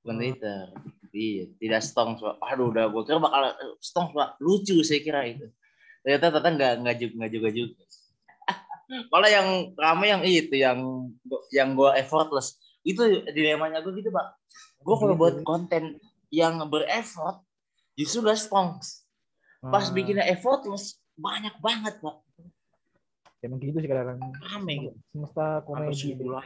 [0.00, 0.64] akun Twitter.
[1.10, 2.36] Iya, tidak stongs pak.
[2.42, 3.42] Aduh, udah gue kira bakal
[3.78, 5.48] stongs pak, lucu saya kira itu.
[6.00, 7.74] Ternyata ternyata nggak nggak juga nggak juga juga.
[9.12, 10.78] Malah yang rame yang itu yang
[11.50, 14.36] yang gue effortless itu dilemanya gue gitu pak.
[14.80, 15.20] Gue kalau Gitu.
[15.20, 15.96] buat konten
[16.28, 17.40] yang bereffort
[17.94, 19.04] justru gak stongs.
[19.60, 22.20] Pas Ah, bikinnya effortless banyak banget pak.
[23.38, 24.98] emang gitu sih kadang Rame gitu.
[25.10, 26.10] semesta komedi.
[26.20, 26.42] lah.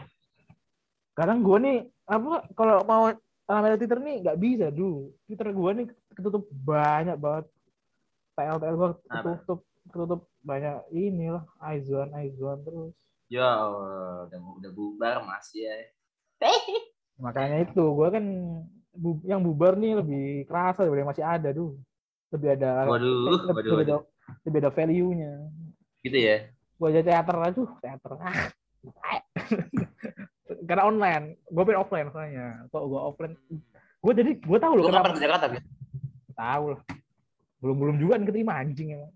[1.13, 3.09] Kadang gua nih apa kalau mau
[3.53, 5.13] ramai Twitter nih nggak bisa dulu.
[5.29, 5.87] Twitter gua nih
[6.17, 7.47] ketutup banyak banget.
[8.33, 9.31] TL TL gua Apa?
[9.37, 9.61] ketutup
[9.93, 12.97] ketutup banyak ini lah Aizwan Aizwan terus.
[13.29, 13.49] Ya
[14.29, 15.77] udah udah bubar masih ya.
[17.25, 18.25] Makanya itu gua kan
[18.93, 21.77] bu- yang bubar nih lebih kerasa daripada yang masih ada tuh.
[22.33, 23.97] Lebih ada Waduh, lebih, waduh, lebih ada,
[24.49, 25.33] lebih ada value-nya.
[26.01, 26.37] Gitu ya.
[26.81, 28.13] Gua aja teater aduh teater.
[28.17, 28.49] Ah.
[30.67, 32.47] Karena online, gue pengen offline soalnya.
[32.69, 33.35] Kok gue offline,
[34.03, 35.65] gue jadi gue tahu loh kenapa kapan ke Jakarta, Fit?
[36.33, 36.81] tahu lah.
[37.63, 39.13] Belum belum juga nih keterima anjing emang.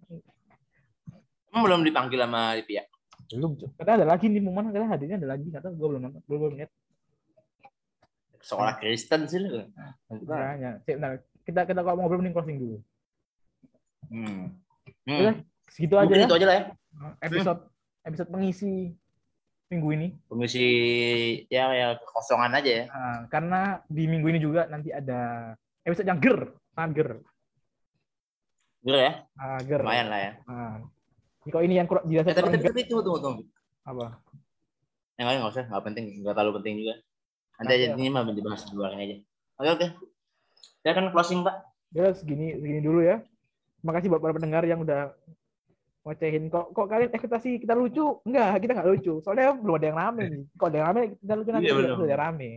[1.51, 2.87] Emang belum dipanggil sama pihak.
[3.32, 3.59] Belum.
[3.59, 3.70] Cuk.
[3.74, 6.55] Katanya ada lagi nih momen katanya hadirnya ada lagi kata gue belum nonton, belum belum
[6.62, 6.70] lihat.
[8.39, 9.66] Sekolah Kristen sih lu.
[10.07, 11.18] Cik, bentar.
[11.43, 12.76] kita kita kalau mau ngobrol mending closing dulu.
[14.11, 14.55] Hmm.
[15.07, 15.43] Udah, Hmm.
[15.66, 16.64] Segitu aja Mungkin ya itu aja lah ya.
[17.26, 17.61] episode
[18.07, 18.95] episode pengisi
[19.67, 20.09] minggu ini.
[20.31, 20.67] Pengisi
[21.51, 22.85] ya ya kekosongan aja ya.
[22.87, 23.61] Nah, karena
[23.91, 25.53] di minggu ini juga nanti ada
[25.83, 27.11] episode yang ger, sangat ger.
[28.87, 29.12] Gitu ya.
[29.35, 29.83] Ah, ger.
[29.83, 30.33] Lumayan lah ya.
[30.47, 30.75] Nah,
[31.51, 33.43] kalau ini yang kurang dirasa Eh, tapi, kurang tapi, ger, tapi tunggu, tunggu, tunggu.
[33.87, 34.07] apa?
[35.17, 36.95] Yang lain nggak usah, nggak penting, nggak terlalu penting juga.
[37.57, 39.17] Nanti aja ini mah dibahas di luar ini aja.
[39.57, 39.87] Oke oke.
[40.85, 41.57] Saya akan closing pak.
[41.95, 43.25] Ya segini segini dulu ya.
[43.81, 45.14] Terima kasih buat para pendengar yang udah
[46.07, 49.99] ngocehin kok kok kalian ekspektasi kita lucu enggak kita nggak lucu soalnya belum ada yang
[49.99, 52.07] rame nih kalau ada yang rame kita lucu nanti Iya, udah benar.
[52.07, 52.51] udah rame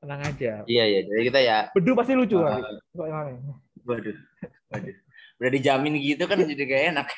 [0.00, 1.00] tenang aja Iya iya.
[1.04, 1.58] Jadi kita ya.
[1.70, 3.32] bedu pasti lucu nanti kok yang rame
[3.82, 4.16] Waduh.
[4.68, 4.94] Waduh.
[5.36, 7.08] Udah dijamin gitu kan jadi gak enak.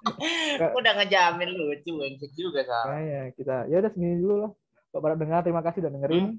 [0.80, 2.88] Udah ngejamin lucu, engsek juga sama.
[2.90, 4.50] Makanya kita ya udah segini dulu lah
[4.90, 6.36] buat para pendengar terima kasih udah dengerin Hmm.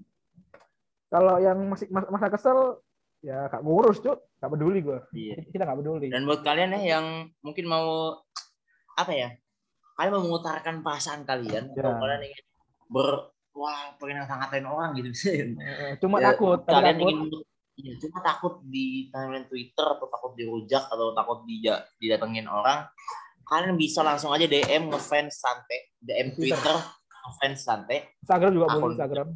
[1.07, 2.81] kalau yang masih mas- masa kesel
[3.21, 5.35] ya kak ngurus cuk nggak peduli gue Iya.
[5.47, 7.05] kita nggak peduli Dan buat kalian ya yang
[7.39, 8.17] mungkin mau
[8.91, 9.29] apa ya?
[9.93, 11.79] Kalian mau mengutarakan perasaan kalian Ya.
[11.79, 12.43] atau kalian ingin
[12.89, 13.07] ber
[13.53, 15.09] wah pengen ngatain orang gitu
[15.53, 17.17] Eh, cuma Ya, takut kalian takut ingin
[17.77, 22.89] ya, cuma takut di timeline Twitter atau takut dirujak atau takut dija- didatengin orang
[23.43, 26.57] kalian bisa langsung aja DM ngefans santai DM Twitter.
[26.57, 26.77] Twitter
[27.21, 29.27] ngefans santai Instagram juga boleh Akun Instagram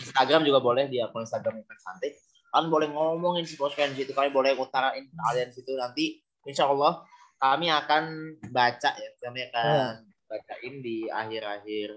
[0.00, 2.10] Instagram juga boleh di akun Instagram ngefans santai
[2.50, 5.72] kalian boleh ngomongin si kalian situ kalian boleh utarain kalian situ.
[5.74, 7.04] Nanti Insya Allah
[7.36, 8.04] kami akan
[8.48, 11.88] baca ya kami akan bacain di akhir-akhir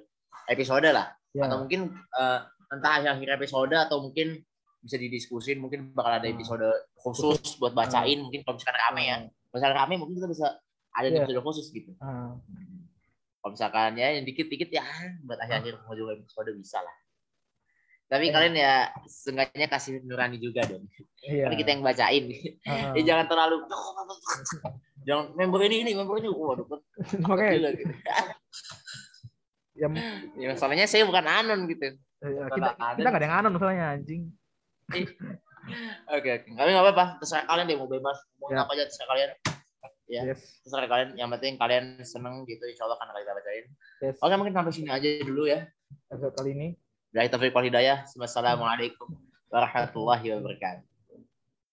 [0.48, 1.12] episode lah.
[1.34, 2.40] Ya atau mungkin eh,
[2.70, 4.40] entah akhir-akhir episode atau mungkin
[4.84, 6.36] bisa didiskusin mungkin bakal ada Hmm.
[6.36, 6.68] episode
[7.00, 9.18] khusus buat bacain mungkin kalau misalkan rame ya.
[9.24, 10.48] Kalau misalkan rame mungkin kita bisa
[10.92, 11.24] ada Iya.
[11.24, 11.96] episode khusus gitu.
[12.04, 12.36] Ah,
[13.40, 14.84] kalau misalkan ya yang dikit-dikit ya
[15.24, 16.96] buat akhir-akhir ujung episode bisa lah
[18.14, 18.34] tapi Iya.
[18.38, 18.74] kalian ya
[19.10, 20.86] seenggaknya kasih nurani juga dong
[21.26, 22.26] iya Kan kita yang bacain
[22.98, 23.56] ya jangan terlalu
[25.08, 26.66] jangan member ini ini member ini waduh
[27.26, 27.90] makanya gitu.
[29.74, 29.88] ya,
[30.38, 34.30] ya, masalahnya saya bukan anon gitu ya, kita kita nggak ada yang anon soalnya anjing
[36.12, 36.50] Oke, oke.
[36.60, 37.06] Tapi nggak apa-apa.
[37.24, 38.20] Terserah kalian deh mau bebas.
[38.36, 38.68] Mau Ya.
[38.68, 39.30] apa aja terserah kalian.
[40.12, 40.22] Ya.
[40.28, 41.10] yes Terserah kalian.
[41.16, 42.68] Yang penting kalian seneng gitu.
[42.68, 43.66] Insya Allah kan kita bacain.
[44.04, 45.64] yes Oke, mungkin sampai sini aja dulu ya.
[46.12, 46.68] episode kali ini
[47.14, 48.10] Dari Taufik wal Hidayah.
[48.18, 49.06] Wassalamualaikum
[49.54, 50.93] warahmatullahi wabarakatuh.